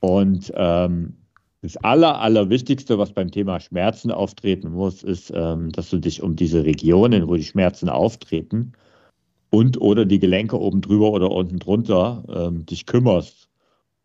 [0.00, 1.14] Und ähm,
[1.62, 6.36] das Aller, Allerwichtigste, was beim Thema Schmerzen auftreten muss, ist, ähm, dass du dich um
[6.36, 8.72] diese Regionen, wo die Schmerzen auftreten,
[9.54, 13.48] und oder die Gelenke oben drüber oder unten drunter ähm, dich kümmerst.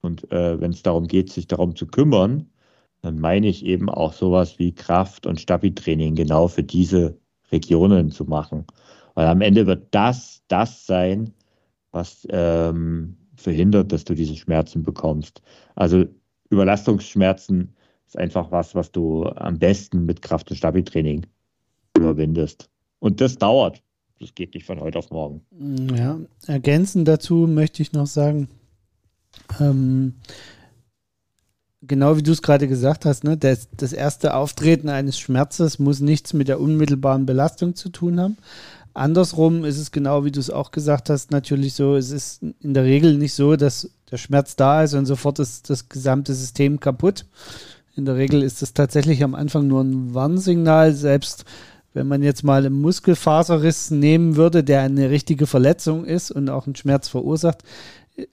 [0.01, 2.49] Und äh, wenn es darum geht, sich darum zu kümmern,
[3.02, 7.18] dann meine ich eben auch sowas wie Kraft- und Stabi-Training genau für diese
[7.52, 8.66] Regionen zu machen.
[9.16, 11.34] Weil am Ende wird das das sein,
[11.91, 15.41] was ähm, verhindert, dass du diese Schmerzen bekommst.
[15.76, 16.06] Also
[16.50, 17.74] Überlastungsschmerzen
[18.06, 21.26] ist einfach was, was du am besten mit Kraft- und Stabi-Training
[21.95, 22.70] überwindest.
[23.00, 23.82] Und das dauert.
[24.20, 25.41] Das geht nicht von heute auf morgen.
[25.95, 28.50] Ja, ergänzend dazu möchte ich noch sagen,
[29.60, 30.16] ähm,
[31.82, 35.99] genau wie du es gerade gesagt hast, ne, das, das erste Auftreten eines Schmerzes muss
[35.99, 38.38] nichts mit der unmittelbaren Belastung zu tun haben.
[38.93, 42.73] Andersrum ist es genau wie du es auch gesagt hast, natürlich so, es ist in
[42.73, 46.80] der Regel nicht so, dass der Schmerz da ist und sofort ist das gesamte System
[46.80, 47.25] kaputt.
[47.95, 51.45] In der Regel ist es tatsächlich am Anfang nur ein Warnsignal, selbst
[51.93, 56.65] wenn man jetzt mal einen Muskelfaserriss nehmen würde, der eine richtige Verletzung ist und auch
[56.65, 57.63] einen Schmerz verursacht,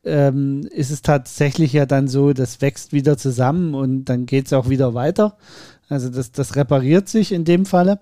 [0.05, 4.53] ähm, ist es tatsächlich ja dann so, das wächst wieder zusammen und dann geht es
[4.53, 5.37] auch wieder weiter.
[5.89, 8.01] Also das, das repariert sich in dem Falle.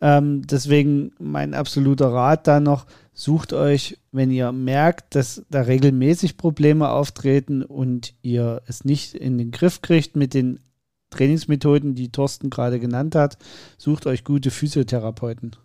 [0.00, 6.38] Ähm, deswegen mein absoluter Rat da noch, sucht euch, wenn ihr merkt, dass da regelmäßig
[6.38, 10.58] Probleme auftreten und ihr es nicht in den Griff kriegt mit den
[11.10, 13.36] Trainingsmethoden, die Thorsten gerade genannt hat,
[13.76, 15.56] sucht euch gute Physiotherapeuten.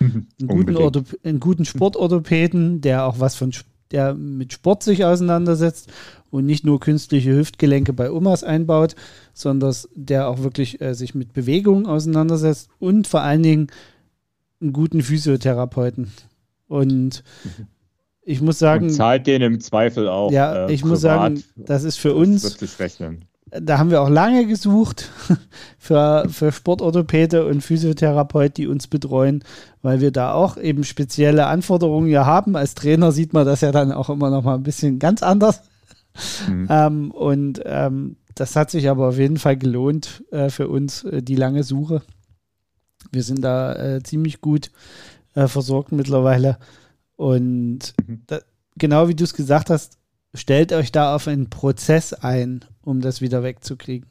[0.00, 3.52] einen, guten einen guten Sportorthopäden, der auch was von
[3.94, 5.88] der mit Sport sich auseinandersetzt
[6.30, 8.96] und nicht nur künstliche Hüftgelenke bei Omas einbaut,
[9.32, 13.68] sondern der auch wirklich äh, sich mit Bewegung auseinandersetzt und vor allen Dingen
[14.60, 16.10] einen guten Physiotherapeuten.
[16.66, 17.22] Und
[18.22, 18.86] ich muss sagen.
[18.86, 20.32] Und zahlt den im Zweifel auch.
[20.32, 20.90] Ja, äh, ich privat.
[20.90, 22.42] muss sagen, das ist für uns.
[23.60, 25.10] Da haben wir auch lange gesucht
[25.78, 29.44] für, für Sportorthopäde und Physiotherapeut, die uns betreuen,
[29.82, 32.56] weil wir da auch eben spezielle Anforderungen ja haben.
[32.56, 35.62] Als Trainer sieht man das ja dann auch immer noch mal ein bisschen ganz anders.
[36.48, 36.66] Mhm.
[36.68, 41.22] Ähm, und ähm, das hat sich aber auf jeden Fall gelohnt äh, für uns, äh,
[41.22, 42.02] die lange Suche.
[43.12, 44.70] Wir sind da äh, ziemlich gut
[45.34, 46.58] äh, versorgt mittlerweile.
[47.16, 48.22] Und mhm.
[48.26, 48.40] da,
[48.76, 49.98] genau wie du es gesagt hast,
[50.34, 54.08] stellt euch da auf einen Prozess ein um das wieder wegzukriegen.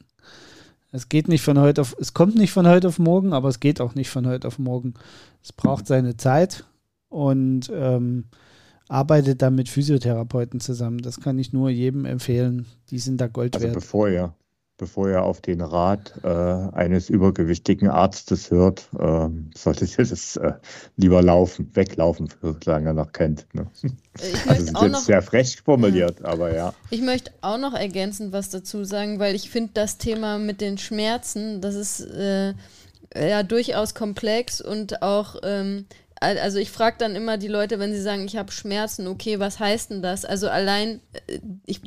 [0.91, 3.59] Es geht nicht von heute auf, es kommt nicht von heute auf morgen, aber es
[3.59, 4.93] geht auch nicht von heute auf morgen.
[5.41, 6.65] Es braucht seine Zeit
[7.09, 8.25] und ähm,
[8.89, 10.99] arbeitet da mit Physiotherapeuten zusammen.
[10.99, 12.67] Das kann ich nur jedem empfehlen.
[12.89, 13.75] Die sind da Gold also wert.
[13.75, 14.33] Bevor ihr
[14.83, 20.51] bevor ihr auf den Rat äh, eines übergewichtigen Arztes hört, äh, solltet ihr das äh,
[20.97, 23.45] lieber laufen, weglaufen, solange er noch kennt.
[23.53, 23.65] Ne?
[23.73, 23.93] Ich
[24.49, 26.25] also ist jetzt sehr frech formuliert, ja.
[26.25, 26.73] aber ja.
[26.89, 30.77] Ich möchte auch noch ergänzend was dazu sagen, weil ich finde das Thema mit den
[30.77, 32.53] Schmerzen, das ist äh,
[33.15, 35.85] ja durchaus komplex und auch ähm,
[36.19, 39.59] also ich frage dann immer die Leute, wenn sie sagen, ich habe Schmerzen, okay, was
[39.59, 40.23] heißt denn das?
[40.23, 41.81] Also allein, äh, ich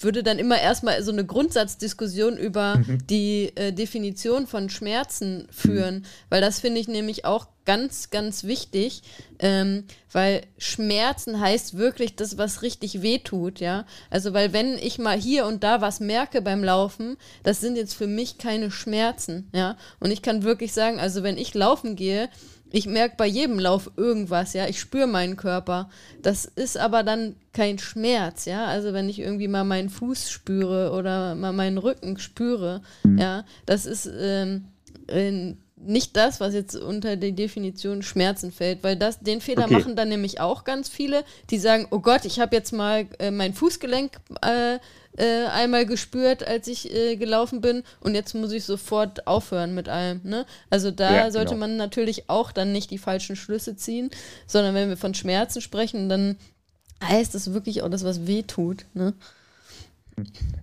[0.00, 3.06] würde dann immer erstmal so eine Grundsatzdiskussion über mhm.
[3.08, 6.04] die äh, Definition von Schmerzen führen, mhm.
[6.30, 9.02] weil das finde ich nämlich auch ganz, ganz wichtig,
[9.38, 13.86] ähm, weil Schmerzen heißt wirklich das, was richtig wehtut, ja.
[14.08, 17.94] Also, weil wenn ich mal hier und da was merke beim Laufen, das sind jetzt
[17.94, 19.76] für mich keine Schmerzen, ja.
[20.00, 22.28] Und ich kann wirklich sagen, also wenn ich laufen gehe,
[22.72, 24.66] ich merke bei jedem Lauf irgendwas, ja.
[24.68, 25.90] Ich spüre meinen Körper.
[26.22, 28.66] Das ist aber dann kein Schmerz, ja.
[28.66, 33.18] Also wenn ich irgendwie mal meinen Fuß spüre oder mal meinen Rücken spüre, mhm.
[33.18, 34.66] ja, das ist ähm,
[35.82, 39.74] nicht das, was jetzt unter die Definition Schmerzen fällt, weil das, den Fehler okay.
[39.74, 43.30] machen dann nämlich auch ganz viele, die sagen, oh Gott, ich habe jetzt mal äh,
[43.30, 44.12] mein Fußgelenk
[44.42, 44.78] äh,
[45.16, 49.88] äh, einmal gespürt, als ich äh, gelaufen bin und jetzt muss ich sofort aufhören mit
[49.88, 50.20] allem.
[50.22, 50.46] Ne?
[50.68, 51.60] Also da ja, sollte genau.
[51.60, 54.10] man natürlich auch dann nicht die falschen Schlüsse ziehen,
[54.46, 56.36] sondern wenn wir von Schmerzen sprechen, dann
[57.02, 58.86] heißt das wirklich auch das, was weh tut.
[58.94, 59.14] Ne?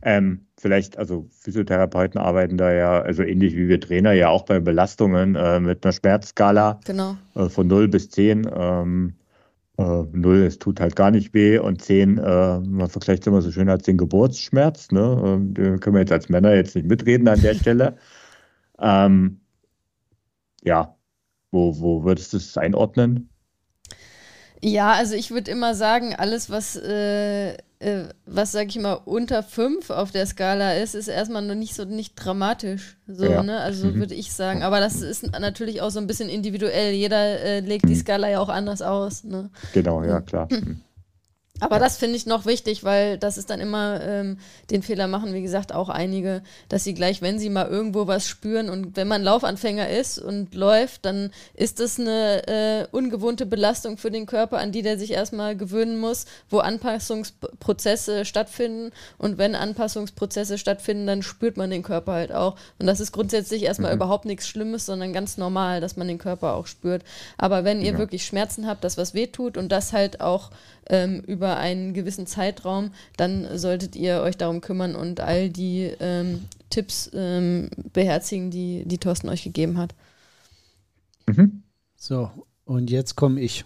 [0.01, 4.59] Ähm, vielleicht, also Physiotherapeuten arbeiten da ja, also ähnlich wie wir Trainer ja auch bei
[4.59, 7.17] Belastungen äh, mit einer Schmerzskala genau.
[7.35, 8.49] äh, von 0 bis 10.
[8.53, 9.15] Ähm,
[9.77, 13.41] äh, 0, es tut halt gar nicht weh und 10, äh, man vergleicht es immer
[13.41, 14.91] so schön als den Geburtsschmerz.
[14.91, 15.21] Ne?
[15.23, 17.97] Ähm, den können wir jetzt als Männer jetzt nicht mitreden an der Stelle.
[18.79, 19.41] Ähm,
[20.63, 20.95] ja,
[21.51, 23.29] wo, wo würdest du es einordnen?
[24.61, 29.43] Ja, also ich würde immer sagen, alles, was, äh, äh, was sag ich mal, unter
[29.43, 32.97] 5 auf der Skala ist, ist erstmal noch nicht so nicht dramatisch.
[33.07, 33.43] So, ja.
[33.43, 33.59] ne?
[33.59, 33.95] Also mhm.
[33.99, 34.63] würde ich sagen.
[34.63, 36.93] Aber das ist natürlich auch so ein bisschen individuell.
[36.93, 37.89] Jeder äh, legt mhm.
[37.89, 39.23] die Skala ja auch anders aus.
[39.23, 39.49] Ne?
[39.73, 40.47] Genau, ja, klar.
[40.57, 40.81] Mhm.
[41.59, 44.37] Aber das finde ich noch wichtig, weil das ist dann immer, ähm,
[44.69, 48.27] den Fehler machen, wie gesagt, auch einige, dass sie gleich, wenn sie mal irgendwo was
[48.27, 53.97] spüren und wenn man Laufanfänger ist und läuft, dann ist das eine äh, ungewohnte Belastung
[53.97, 58.91] für den Körper, an die der sich erstmal gewöhnen muss, wo Anpassungsprozesse stattfinden.
[59.17, 62.55] Und wenn Anpassungsprozesse stattfinden, dann spürt man den Körper halt auch.
[62.79, 63.97] Und das ist grundsätzlich erstmal mhm.
[63.97, 67.03] überhaupt nichts Schlimmes, sondern ganz normal, dass man den Körper auch spürt.
[67.37, 67.97] Aber wenn ihr ja.
[67.97, 70.51] wirklich Schmerzen habt, das was wehtut und das halt auch
[70.89, 76.45] ähm, über einen gewissen Zeitraum, dann solltet ihr euch darum kümmern und all die ähm,
[76.69, 79.95] Tipps ähm, beherzigen, die, die Thorsten euch gegeben hat.
[81.27, 81.63] Mhm.
[81.95, 82.31] So,
[82.65, 83.65] und jetzt komme ich.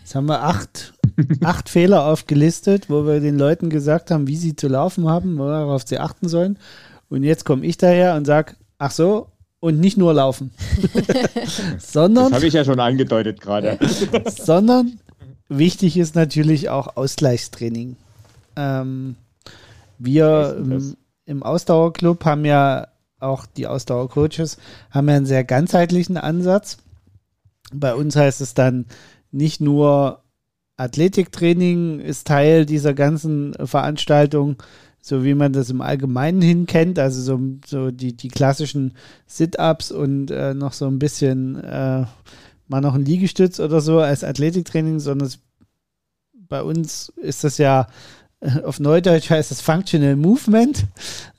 [0.00, 0.94] Jetzt haben wir acht,
[1.42, 5.86] acht Fehler aufgelistet, wo wir den Leuten gesagt haben, wie sie zu laufen haben, worauf
[5.86, 6.58] sie achten sollen.
[7.08, 9.28] Und jetzt komme ich daher und sage, ach so,
[9.60, 10.52] und nicht nur laufen.
[11.78, 12.26] sondern.
[12.26, 13.78] Das habe ich ja schon angedeutet gerade.
[14.26, 14.98] sondern
[15.48, 17.96] Wichtig ist natürlich auch Ausgleichstraining.
[18.56, 19.16] Ähm,
[19.98, 22.88] wir im, im, Ausdauerclub haben ja
[23.18, 24.58] auch die Ausdauercoaches
[24.90, 26.78] haben ja einen sehr ganzheitlichen Ansatz.
[27.72, 28.86] Bei uns heißt es dann
[29.30, 30.22] nicht nur
[30.76, 34.56] Athletiktraining ist Teil dieser ganzen Veranstaltung,
[35.00, 38.92] so wie man das im Allgemeinen hin kennt, also so, so die, die klassischen
[39.26, 42.04] Sit-Ups und äh, noch so ein bisschen äh,
[42.68, 45.38] mal noch ein Liegestütz oder so als Athletiktraining, sondern es,
[46.32, 47.86] bei uns ist das ja
[48.64, 50.84] auf Neudeutsch heißt es Functional Movement,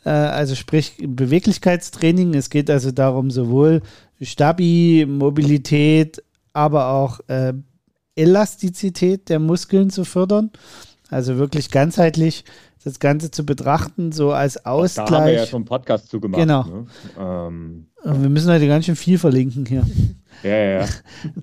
[0.05, 2.33] äh, also sprich Beweglichkeitstraining.
[2.33, 3.81] Es geht also darum, sowohl
[4.21, 6.23] Stabi, Mobilität,
[6.53, 7.53] aber auch äh,
[8.15, 10.51] Elastizität der Muskeln zu fördern.
[11.09, 12.43] Also wirklich ganzheitlich
[12.83, 15.09] das Ganze zu betrachten, so als Ausgleich.
[15.09, 16.41] Da haben wir ja schon einen Podcast zugemacht.
[16.41, 16.63] Genau.
[16.63, 16.85] Ne?
[17.17, 19.85] Ähm, wir müssen heute ganz schön viel verlinken hier.
[20.43, 20.87] Ja, ja, ja.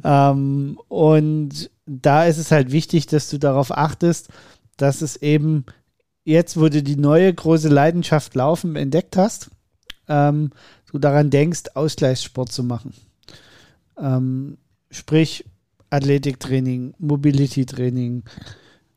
[0.30, 4.28] ähm, und da ist es halt wichtig, dass du darauf achtest,
[4.76, 5.64] dass es eben
[6.24, 9.50] jetzt, wo du die neue große Leidenschaft Laufen entdeckt hast,
[10.08, 10.50] ähm,
[10.90, 12.94] du daran denkst, Ausgleichssport zu machen.
[13.98, 14.58] Ähm,
[14.90, 15.44] sprich,
[15.90, 18.24] Athletiktraining, Mobility-Training,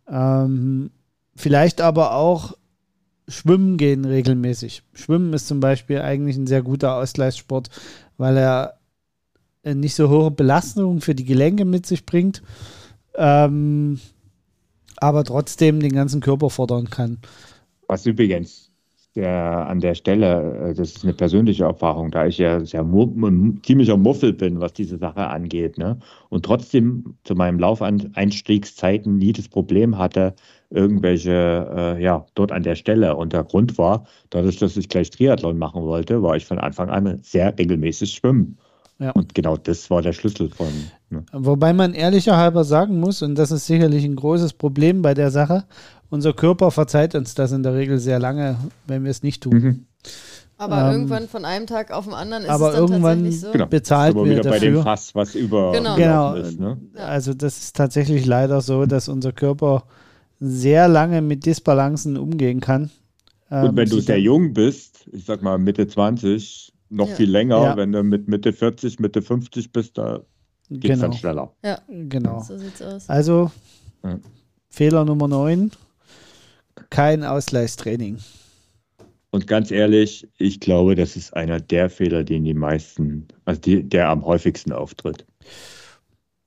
[0.10, 0.91] ähm,
[1.36, 2.58] vielleicht aber auch
[3.28, 4.84] Schwimmen gehen regelmäßig.
[4.93, 7.70] Schwimmen ist zum Beispiel eigentlich ein sehr guter Ausgleichssport,
[8.18, 8.77] weil er
[9.76, 12.41] nicht so hohe Belastungen für die Gelenke mit sich bringt,
[13.15, 13.99] ähm,
[14.97, 17.20] aber trotzdem den ganzen Körper fordern kann.
[17.88, 18.68] Was übrigens
[19.18, 23.07] der, an der Stelle, äh, das ist eine persönliche Erfahrung, da ich ja sehr mu
[23.63, 25.97] ziemlicher Muffel bin, was diese Sache angeht, ne?
[26.30, 30.36] und trotzdem zu meinem Laufeinstiegszeiten nie das Problem hatte,
[30.70, 33.15] irgendwelche, äh, ja, dort an der Stelle.
[33.15, 36.89] Und der Grund war, dadurch, dass ich gleich Triathlon machen wollte, war ich von Anfang
[36.89, 38.57] an sehr regelmäßig schwimmen.
[39.00, 39.12] Ja.
[39.12, 40.68] Und genau das war der Schlüssel von.
[41.10, 41.24] Ne?
[41.32, 45.30] Wobei man ehrlicher halber sagen muss, und das ist sicherlich ein großes Problem bei der
[45.30, 45.66] Sache,
[46.10, 49.54] unser Körper verzeiht uns das in der Regel sehr lange, wenn wir es nicht tun.
[49.54, 49.86] Mhm.
[50.58, 53.39] Aber ähm, irgendwann von einem Tag auf den anderen ist aber es dann irgendwann tatsächlich
[53.41, 53.52] so.
[53.52, 53.66] Genau.
[53.68, 55.95] bezahlt aber wieder bei dem Fass, was über genau.
[55.95, 56.34] genau.
[56.34, 56.60] ist.
[56.60, 56.78] Ne?
[56.95, 59.84] Also das ist tatsächlich leider so, dass unser Körper
[60.39, 62.89] sehr lange mit Disbalancen umgehen kann.
[63.50, 67.16] Und wenn ähm, du sehr jung bist, ich sag mal Mitte 20, noch ja.
[67.16, 67.64] viel länger.
[67.64, 67.78] Ja.
[67.78, 70.22] Wenn du mit Mitte 40, Mitte 50 bist, da
[70.70, 71.02] geht es genau.
[71.02, 71.54] dann schneller.
[71.64, 72.42] Ja, genau.
[72.42, 73.10] So sieht's aus.
[73.10, 73.52] Also,
[74.04, 74.20] ja.
[74.70, 75.72] Fehler Nummer 9,
[76.90, 78.20] kein Ausgleichstraining.
[79.32, 83.84] Und ganz ehrlich, ich glaube, das ist einer der Fehler, den die meisten, also die,
[83.84, 85.26] der am häufigsten auftritt.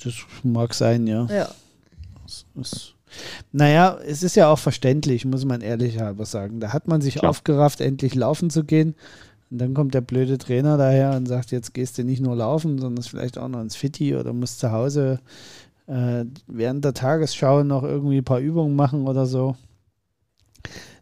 [0.03, 1.26] Das mag sein, ja.
[1.26, 1.51] Ja.
[2.24, 2.95] Das ist,
[3.53, 6.61] naja, es ist ja auch verständlich, muss man ehrlich halber sagen.
[6.61, 7.30] Da hat man sich Klar.
[7.30, 8.95] aufgerafft, endlich laufen zu gehen.
[9.51, 12.78] Und dann kommt der blöde Trainer daher und sagt, jetzt gehst du nicht nur laufen,
[12.78, 15.20] sondern vielleicht auch noch ins Fitti oder musst zu Hause
[15.86, 19.57] äh, während der Tagesschau noch irgendwie ein paar Übungen machen oder so.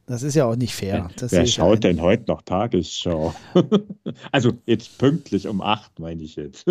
[0.07, 1.11] Das ist ja auch nicht fair.
[1.19, 3.35] Das Wer schaut denn heute noch Tagesschau?
[4.33, 6.67] also jetzt pünktlich um acht, meine ich jetzt.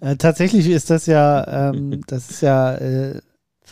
[0.00, 3.20] Äh, tatsächlich ist das ja, ähm, das ist ja äh,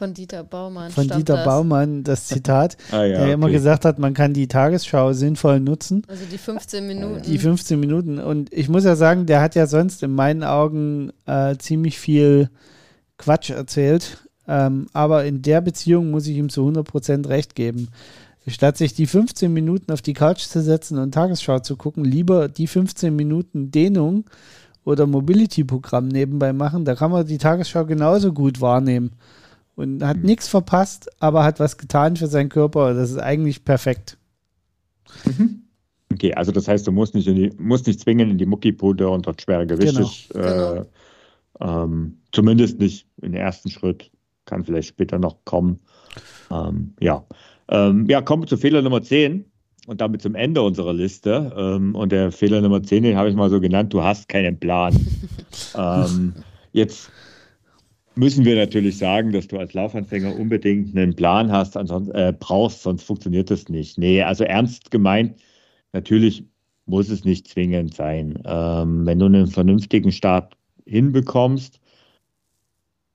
[0.01, 0.91] von Dieter Baumann.
[0.91, 1.45] Von Dieter das.
[1.45, 3.33] Baumann das Zitat, ah, ja, der okay.
[3.33, 6.05] immer gesagt hat, man kann die Tagesschau sinnvoll nutzen.
[6.09, 7.23] Also die 15 Minuten.
[7.23, 8.19] Die 15 Minuten.
[8.19, 12.49] Und ich muss ja sagen, der hat ja sonst in meinen Augen äh, ziemlich viel
[13.19, 14.27] Quatsch erzählt.
[14.49, 17.89] Ähm, aber in der Beziehung muss ich ihm zu 100% recht geben.
[18.47, 22.49] Statt sich die 15 Minuten auf die Couch zu setzen und Tagesschau zu gucken, lieber
[22.49, 24.25] die 15 Minuten Dehnung
[24.83, 26.87] oder Mobility-Programm nebenbei machen.
[26.87, 29.11] Da kann man die Tagesschau genauso gut wahrnehmen
[29.81, 30.25] und hat mhm.
[30.25, 32.95] nichts verpasst, aber hat was getan für seinen Körper.
[32.95, 34.19] Das ist eigentlich perfekt.
[35.25, 35.63] Mhm.
[36.13, 39.27] Okay, also das heißt, du musst nicht, die, musst nicht zwingen in die Muckipude und
[39.27, 40.05] dort schwere Gewichte.
[40.33, 40.45] Genau.
[40.45, 40.87] Äh, genau.
[41.61, 44.11] Ähm, zumindest nicht im ersten Schritt.
[44.45, 45.81] Kann vielleicht später noch kommen.
[46.51, 47.25] Ähm, ja.
[47.69, 49.45] Ähm, ja, kommen wir zu Fehler Nummer 10
[49.87, 51.53] und damit zum Ende unserer Liste.
[51.57, 54.59] Ähm, und der Fehler Nummer 10, den habe ich mal so genannt, du hast keinen
[54.59, 54.95] Plan.
[55.77, 56.35] ähm,
[56.73, 57.11] jetzt
[58.15, 62.83] müssen wir natürlich sagen, dass du als Laufanfänger unbedingt einen Plan hast, ansonsten äh, brauchst,
[62.83, 63.99] sonst funktioniert das nicht.
[63.99, 65.41] Nee, also ernst gemeint,
[65.93, 66.45] natürlich
[66.87, 68.39] muss es nicht zwingend sein.
[68.45, 70.57] Ähm, wenn du einen vernünftigen Start
[70.87, 71.81] hinbekommst,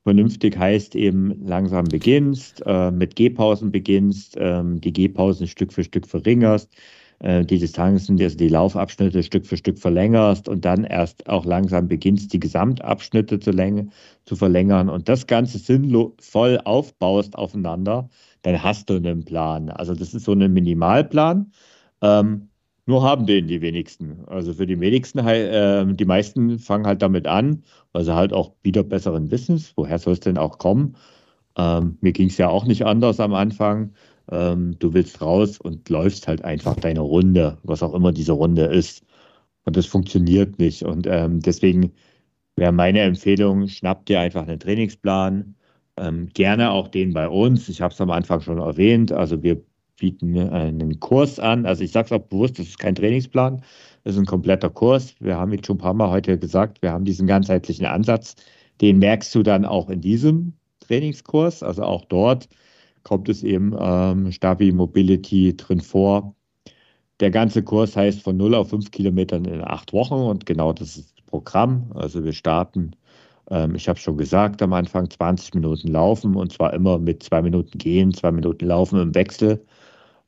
[0.04, 6.08] vernünftig heißt eben langsam beginnst, äh, mit Gehpausen beginnst, äh, die Gehpausen Stück für Stück
[6.08, 6.72] verringerst,
[7.20, 11.88] äh, die Distanzen, also die Laufabschnitte Stück für Stück verlängerst und dann erst auch langsam
[11.88, 13.88] beginnst, die Gesamtabschnitte zu, Länge,
[14.26, 18.10] zu verlängern und das Ganze sinnvoll aufbaust aufeinander,
[18.42, 19.70] dann hast du einen Plan.
[19.70, 21.52] Also das ist so ein Minimalplan.
[22.02, 22.50] Ähm,
[22.88, 24.24] nur haben den die wenigsten.
[24.28, 27.64] Also für die wenigsten, äh, die meisten fangen halt damit an,
[27.94, 30.96] weil sie halt auch wieder besseren Wissens, woher soll es denn auch kommen?
[31.58, 33.94] Ähm, mir ging es ja auch nicht anders am Anfang.
[34.32, 38.66] Ähm, du willst raus und läufst halt einfach deine Runde, was auch immer diese Runde
[38.66, 39.04] ist.
[39.66, 40.84] Und das funktioniert nicht.
[40.84, 41.92] Und ähm, deswegen
[42.56, 45.56] wäre meine Empfehlung, schnapp dir einfach einen Trainingsplan.
[45.98, 47.70] Ähm, gerne auch den bei uns.
[47.70, 49.12] Ich habe es am Anfang schon erwähnt.
[49.12, 49.62] Also wir
[49.98, 51.66] bieten einen Kurs an.
[51.66, 53.62] Also ich sage es auch bewusst, das ist kein Trainingsplan,
[54.04, 55.16] das ist ein kompletter Kurs.
[55.20, 58.36] Wir haben jetzt schon ein paar Mal heute gesagt, wir haben diesen ganzheitlichen Ansatz.
[58.82, 61.64] Den merkst du dann auch in diesem Trainingskurs.
[61.64, 62.50] Also auch dort
[63.06, 66.36] kommt es eben ähm, Stabi Mobility drin vor.
[67.22, 70.98] Der ganze Kurs heißt von 0 auf 5 Kilometern in acht Wochen und genau das
[70.98, 71.92] ist das Programm.
[71.94, 72.92] Also wir starten,
[73.50, 77.42] ähm, ich habe schon gesagt, am Anfang 20 Minuten laufen und zwar immer mit zwei
[77.42, 79.64] Minuten gehen, zwei Minuten laufen im Wechsel.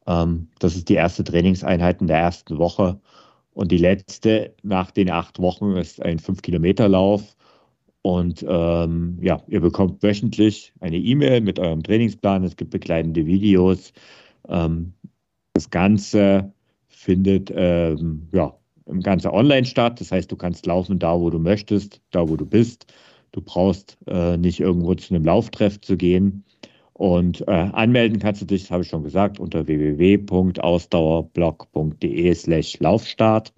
[0.08, 3.00] Ähm, das ist die erste Trainingseinheit in der ersten Woche.
[3.54, 7.36] Und die letzte nach den acht Wochen ist ein 5-Kilometer-Lauf
[8.08, 12.46] und ähm, ja, ihr bekommt wöchentlich eine E-Mail mit eurem Trainingsplan.
[12.46, 13.92] Es gibt begleitende Videos.
[14.48, 14.94] Ähm,
[15.52, 16.54] das Ganze
[16.88, 18.56] findet ähm, ja,
[18.86, 20.00] im Ganze online statt.
[20.00, 22.86] Das heißt, du kannst laufen da, wo du möchtest, da, wo du bist.
[23.34, 26.46] Du brauchst äh, nicht irgendwo zu einem Lauftreff zu gehen.
[26.94, 33.54] Und äh, anmelden kannst du dich, das habe ich schon gesagt, unter www.ausdauerblog.de slash Laufstart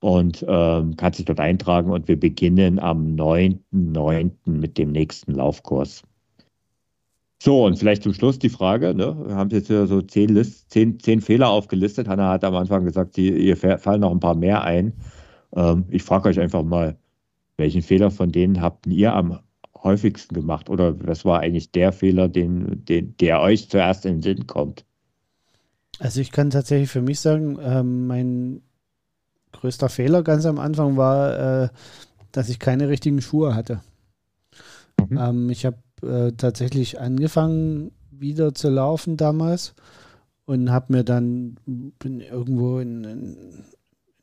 [0.00, 4.30] und ähm, kannst dich dort eintragen und wir beginnen am 9.9.
[4.46, 6.02] mit dem nächsten Laufkurs.
[7.42, 9.16] So, und vielleicht zum Schluss die Frage, ne?
[9.26, 12.06] wir haben jetzt hier so zehn, List, zehn, zehn Fehler aufgelistet.
[12.06, 14.92] Hanna hat am Anfang gesagt, die, ihr fallen noch ein paar mehr ein.
[15.56, 16.98] Ähm, ich frage euch einfach mal,
[17.56, 19.40] welchen Fehler von denen habt ihr am
[19.82, 20.68] häufigsten gemacht?
[20.68, 24.84] Oder was war eigentlich der Fehler, den, den, der euch zuerst in den Sinn kommt?
[25.98, 28.62] Also ich kann tatsächlich für mich sagen, äh, mein
[29.52, 31.68] größter Fehler ganz am Anfang war, äh,
[32.32, 33.80] dass ich keine richtigen Schuhe hatte.
[35.08, 35.18] Mhm.
[35.18, 39.74] Ähm, ich habe äh, tatsächlich angefangen, wieder zu laufen damals
[40.44, 43.36] und habe mir dann bin irgendwo in, in,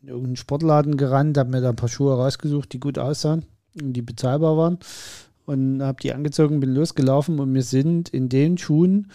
[0.02, 3.46] in irgendeinen Sportladen gerannt, habe mir da ein paar Schuhe rausgesucht, die gut aussahen
[3.82, 4.78] und die bezahlbar waren
[5.46, 9.10] und habe die angezogen, bin losgelaufen und mir sind in den Schuhen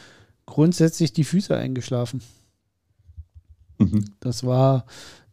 [0.47, 2.23] grundsätzlich die Füße eingeschlafen.
[3.79, 4.07] Mhm.
[4.21, 4.87] Das war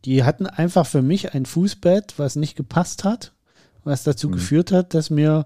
[0.05, 3.33] die hatten einfach für mich ein Fußbett, was nicht gepasst hat,
[3.83, 4.33] was dazu mhm.
[4.33, 5.45] geführt hat, dass mir,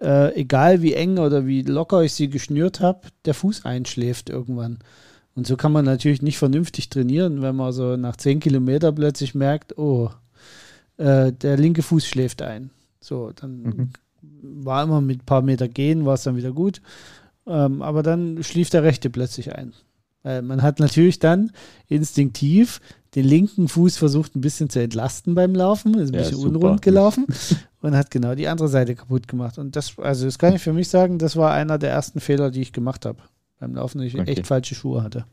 [0.00, 4.78] äh, egal wie eng oder wie locker ich sie geschnürt habe, der Fuß einschläft irgendwann.
[5.34, 9.34] Und so kann man natürlich nicht vernünftig trainieren, wenn man so nach zehn Kilometer plötzlich
[9.34, 10.10] merkt, oh,
[10.96, 12.70] äh, der linke Fuß schläft ein.
[13.00, 13.90] So, dann mhm.
[14.64, 16.80] war immer mit ein paar Meter gehen, war es dann wieder gut.
[17.46, 19.72] Ähm, aber dann schlief der rechte plötzlich ein.
[20.22, 21.52] Weil man hat natürlich dann
[21.88, 22.80] instinktiv
[23.14, 26.48] den linken Fuß versucht ein bisschen zu entlasten beim Laufen, ist ein ja, bisschen super.
[26.48, 27.26] unrund gelaufen
[27.80, 29.58] und hat genau die andere Seite kaputt gemacht.
[29.58, 32.50] Und das, also das kann ich für mich sagen, das war einer der ersten Fehler,
[32.50, 33.18] die ich gemacht habe
[33.60, 34.32] beim Laufen, dass ich okay.
[34.32, 35.26] echt falsche Schuhe hatte.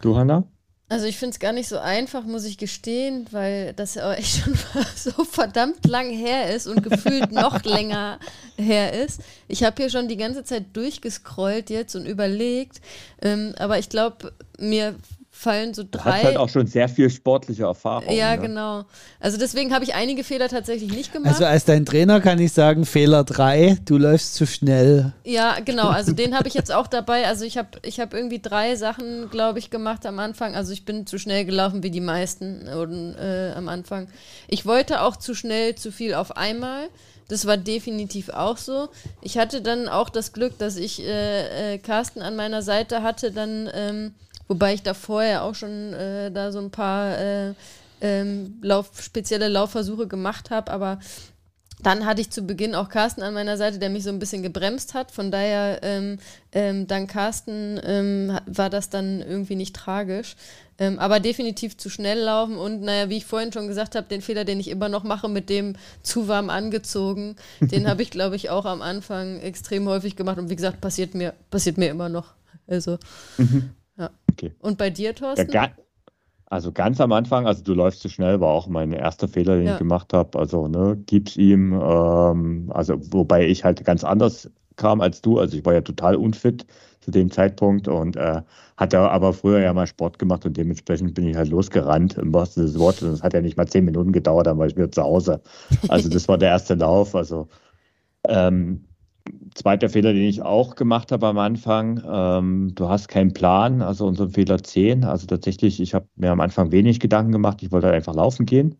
[0.00, 0.44] Du, Hanna?
[0.90, 4.16] Also ich finde es gar nicht so einfach, muss ich gestehen, weil das ja auch
[4.16, 4.54] echt schon
[4.96, 8.18] so verdammt lang her ist und gefühlt noch länger
[8.56, 9.20] her ist.
[9.48, 12.80] Ich habe hier schon die ganze Zeit durchgescrollt jetzt und überlegt,
[13.20, 14.94] ähm, aber ich glaube, mir
[15.38, 16.10] fallen so drei.
[16.10, 18.12] Hat halt auch schon sehr viel sportliche Erfahrung.
[18.12, 18.42] Ja, ne?
[18.42, 18.84] genau.
[19.20, 21.32] Also deswegen habe ich einige Fehler tatsächlich nicht gemacht.
[21.32, 25.12] Also als dein Trainer kann ich sagen, Fehler drei, du läufst zu schnell.
[25.22, 25.90] Ja, genau.
[25.90, 27.28] Also den habe ich jetzt auch dabei.
[27.28, 30.56] Also ich habe ich hab irgendwie drei Sachen, glaube ich, gemacht am Anfang.
[30.56, 34.08] Also ich bin zu schnell gelaufen wie die meisten und, äh, am Anfang.
[34.48, 36.88] Ich wollte auch zu schnell, zu viel auf einmal.
[37.28, 38.88] Das war definitiv auch so.
[39.20, 43.30] Ich hatte dann auch das Glück, dass ich äh, äh, Carsten an meiner Seite hatte,
[43.30, 44.14] dann ähm,
[44.48, 47.54] Wobei ich da vorher auch schon äh, da so ein paar äh,
[48.00, 50.98] ähm, Lauf, spezielle Laufversuche gemacht habe, aber
[51.80, 54.42] dann hatte ich zu Beginn auch Carsten an meiner Seite, der mich so ein bisschen
[54.42, 55.12] gebremst hat.
[55.12, 56.18] Von daher, ähm,
[56.52, 60.34] ähm, dank Carsten ähm, war das dann irgendwie nicht tragisch.
[60.80, 64.22] Ähm, aber definitiv zu schnell laufen und, naja, wie ich vorhin schon gesagt habe, den
[64.22, 68.36] Fehler, den ich immer noch mache, mit dem zu warm angezogen, den habe ich, glaube
[68.36, 70.38] ich, auch am Anfang extrem häufig gemacht.
[70.38, 72.34] Und wie gesagt, passiert mir, passiert mir immer noch.
[72.66, 72.98] Also,
[73.38, 73.70] mhm.
[73.98, 74.10] Ja.
[74.30, 74.52] Okay.
[74.60, 75.50] Und bei dir, Thorsten?
[75.50, 75.70] Ja,
[76.50, 79.66] also ganz am Anfang, also du läufst zu schnell, war auch mein erster Fehler, den
[79.66, 79.72] ja.
[79.74, 80.38] ich gemacht habe.
[80.38, 85.38] Also ne, gib's ihm, ähm, also wobei ich halt ganz anders kam als du.
[85.38, 86.64] Also ich war ja total unfit
[87.00, 88.40] zu dem Zeitpunkt und äh,
[88.78, 92.62] hatte aber früher ja mal Sport gemacht und dementsprechend bin ich halt losgerannt im wahrsten
[92.62, 93.02] Sinne des Wortes.
[93.02, 95.42] Und es hat ja nicht mal zehn Minuten gedauert, dann war ich wieder zu Hause.
[95.88, 97.14] Also das war der erste Lauf.
[97.14, 97.48] Also
[98.26, 98.87] ähm,
[99.54, 104.06] zweiter Fehler, den ich auch gemacht habe am Anfang, ähm, du hast keinen Plan, also
[104.06, 105.04] unseren Fehler 10.
[105.04, 108.46] Also tatsächlich, ich habe mir am Anfang wenig Gedanken gemacht, ich wollte halt einfach laufen
[108.46, 108.76] gehen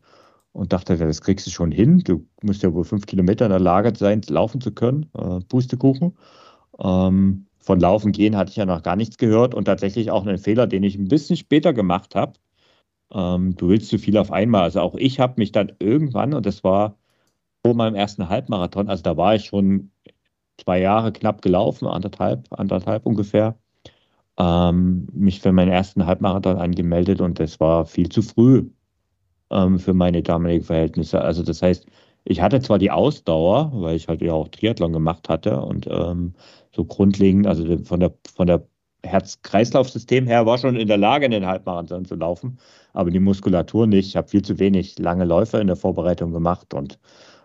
[0.52, 2.00] und dachte, das kriegst du schon hin.
[2.00, 5.06] Du musst ja wohl fünf Kilometer in der Lage sein, laufen zu können.
[5.14, 6.16] Äh, Pustekuchen.
[6.80, 10.38] Ähm, von Laufen gehen hatte ich ja noch gar nichts gehört und tatsächlich auch einen
[10.38, 12.34] Fehler, den ich ein bisschen später gemacht habe.
[13.12, 14.62] Ähm, du willst zu viel auf einmal.
[14.64, 16.98] Also auch ich habe mich dann irgendwann, und das war
[17.64, 19.92] vor meinem ersten Halbmarathon, also da war ich schon
[20.58, 23.56] zwei Jahre knapp gelaufen, anderthalb, anderthalb ungefähr,
[24.38, 28.70] ähm, mich für meinen ersten Halbmarathon angemeldet und das war viel zu früh
[29.50, 31.20] ähm, für meine damaligen Verhältnisse.
[31.22, 31.86] Also das heißt,
[32.24, 36.34] ich hatte zwar die Ausdauer, weil ich halt ja auch Triathlon gemacht hatte und ähm,
[36.74, 38.66] so grundlegend, also von der, von der
[39.04, 42.58] Herz-Kreislauf-System her war schon in der Lage, den Halbmarathon zu laufen,
[42.92, 44.08] aber die Muskulatur nicht.
[44.08, 46.98] Ich habe viel zu wenig lange Läufe in der Vorbereitung gemacht und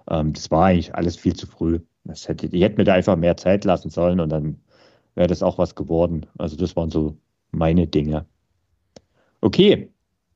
[0.09, 1.79] ähm, das war eigentlich alles viel zu früh.
[2.03, 4.59] Das hätte, die hätten mir da einfach mehr Zeit lassen sollen und dann
[5.15, 6.25] wäre das auch was geworden.
[6.37, 7.17] Also das waren so
[7.51, 8.25] meine Dinge.
[9.41, 9.89] Okay,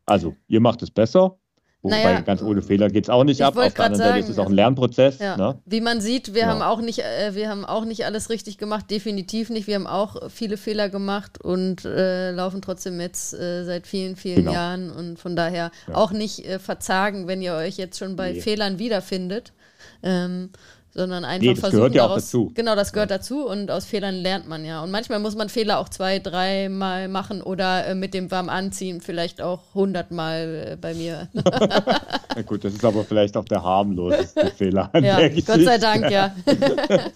[0.05, 1.38] also ihr macht es besser.
[1.84, 3.55] Wobei naja, ganz ohne Fehler geht es auch nicht ab.
[3.55, 5.20] Auf der anderen Seite ist es auch ein Lernprozess.
[5.20, 5.38] Ja.
[5.38, 5.59] Ne?
[5.65, 6.47] Wie man sieht, wir, ja.
[6.47, 9.68] haben auch nicht, äh, wir haben auch nicht alles richtig gemacht, definitiv nicht.
[9.68, 14.38] Wir haben auch viele Fehler gemacht und äh, laufen trotzdem jetzt äh, seit vielen, vielen
[14.38, 14.53] genau.
[14.53, 14.91] Jahren.
[14.91, 15.95] Und von daher ja.
[15.95, 18.41] auch nicht äh, verzagen, wenn ihr euch jetzt schon bei nee.
[18.41, 19.53] Fehlern wiederfindet.
[20.01, 20.49] Ähm,
[20.91, 22.51] sondern einfach nee, das versuchen gehört ja auch dazu.
[22.55, 23.17] Genau, das gehört ja.
[23.17, 24.83] dazu und aus Fehlern lernt man ja.
[24.83, 29.01] Und manchmal muss man Fehler auch zwei, dreimal machen oder äh, mit dem warm anziehen
[29.01, 31.29] vielleicht auch hundertmal äh, bei mir.
[31.33, 34.91] Na gut, das ist aber vielleicht auch der harmloseste Fehler.
[35.01, 36.35] ja, Gott sei Dank, ja.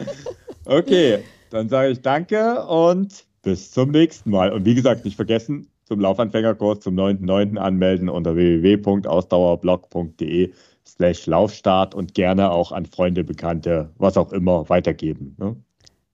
[0.65, 1.19] okay,
[1.49, 4.51] dann sage ich danke und bis zum nächsten Mal.
[4.51, 7.57] Und wie gesagt, nicht vergessen, zum Laufanfängerkurs zum 9.9.
[7.57, 10.53] anmelden unter www.ausdauerblog.de
[10.95, 15.35] slash Laufstart und gerne auch an Freunde, Bekannte, was auch immer, weitergeben.
[15.39, 15.55] Ne?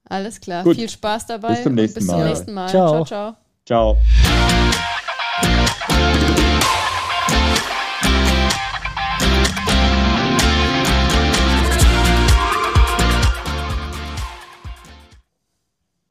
[0.09, 0.63] Alles klar.
[0.63, 0.75] Gut.
[0.75, 1.49] Viel Spaß dabei.
[1.49, 2.17] Bis zum nächsten, bis Mal.
[2.17, 2.69] Zum nächsten Mal.
[2.69, 3.35] Ciao, ciao.
[3.65, 3.97] Ciao.
[4.23, 4.96] ciao.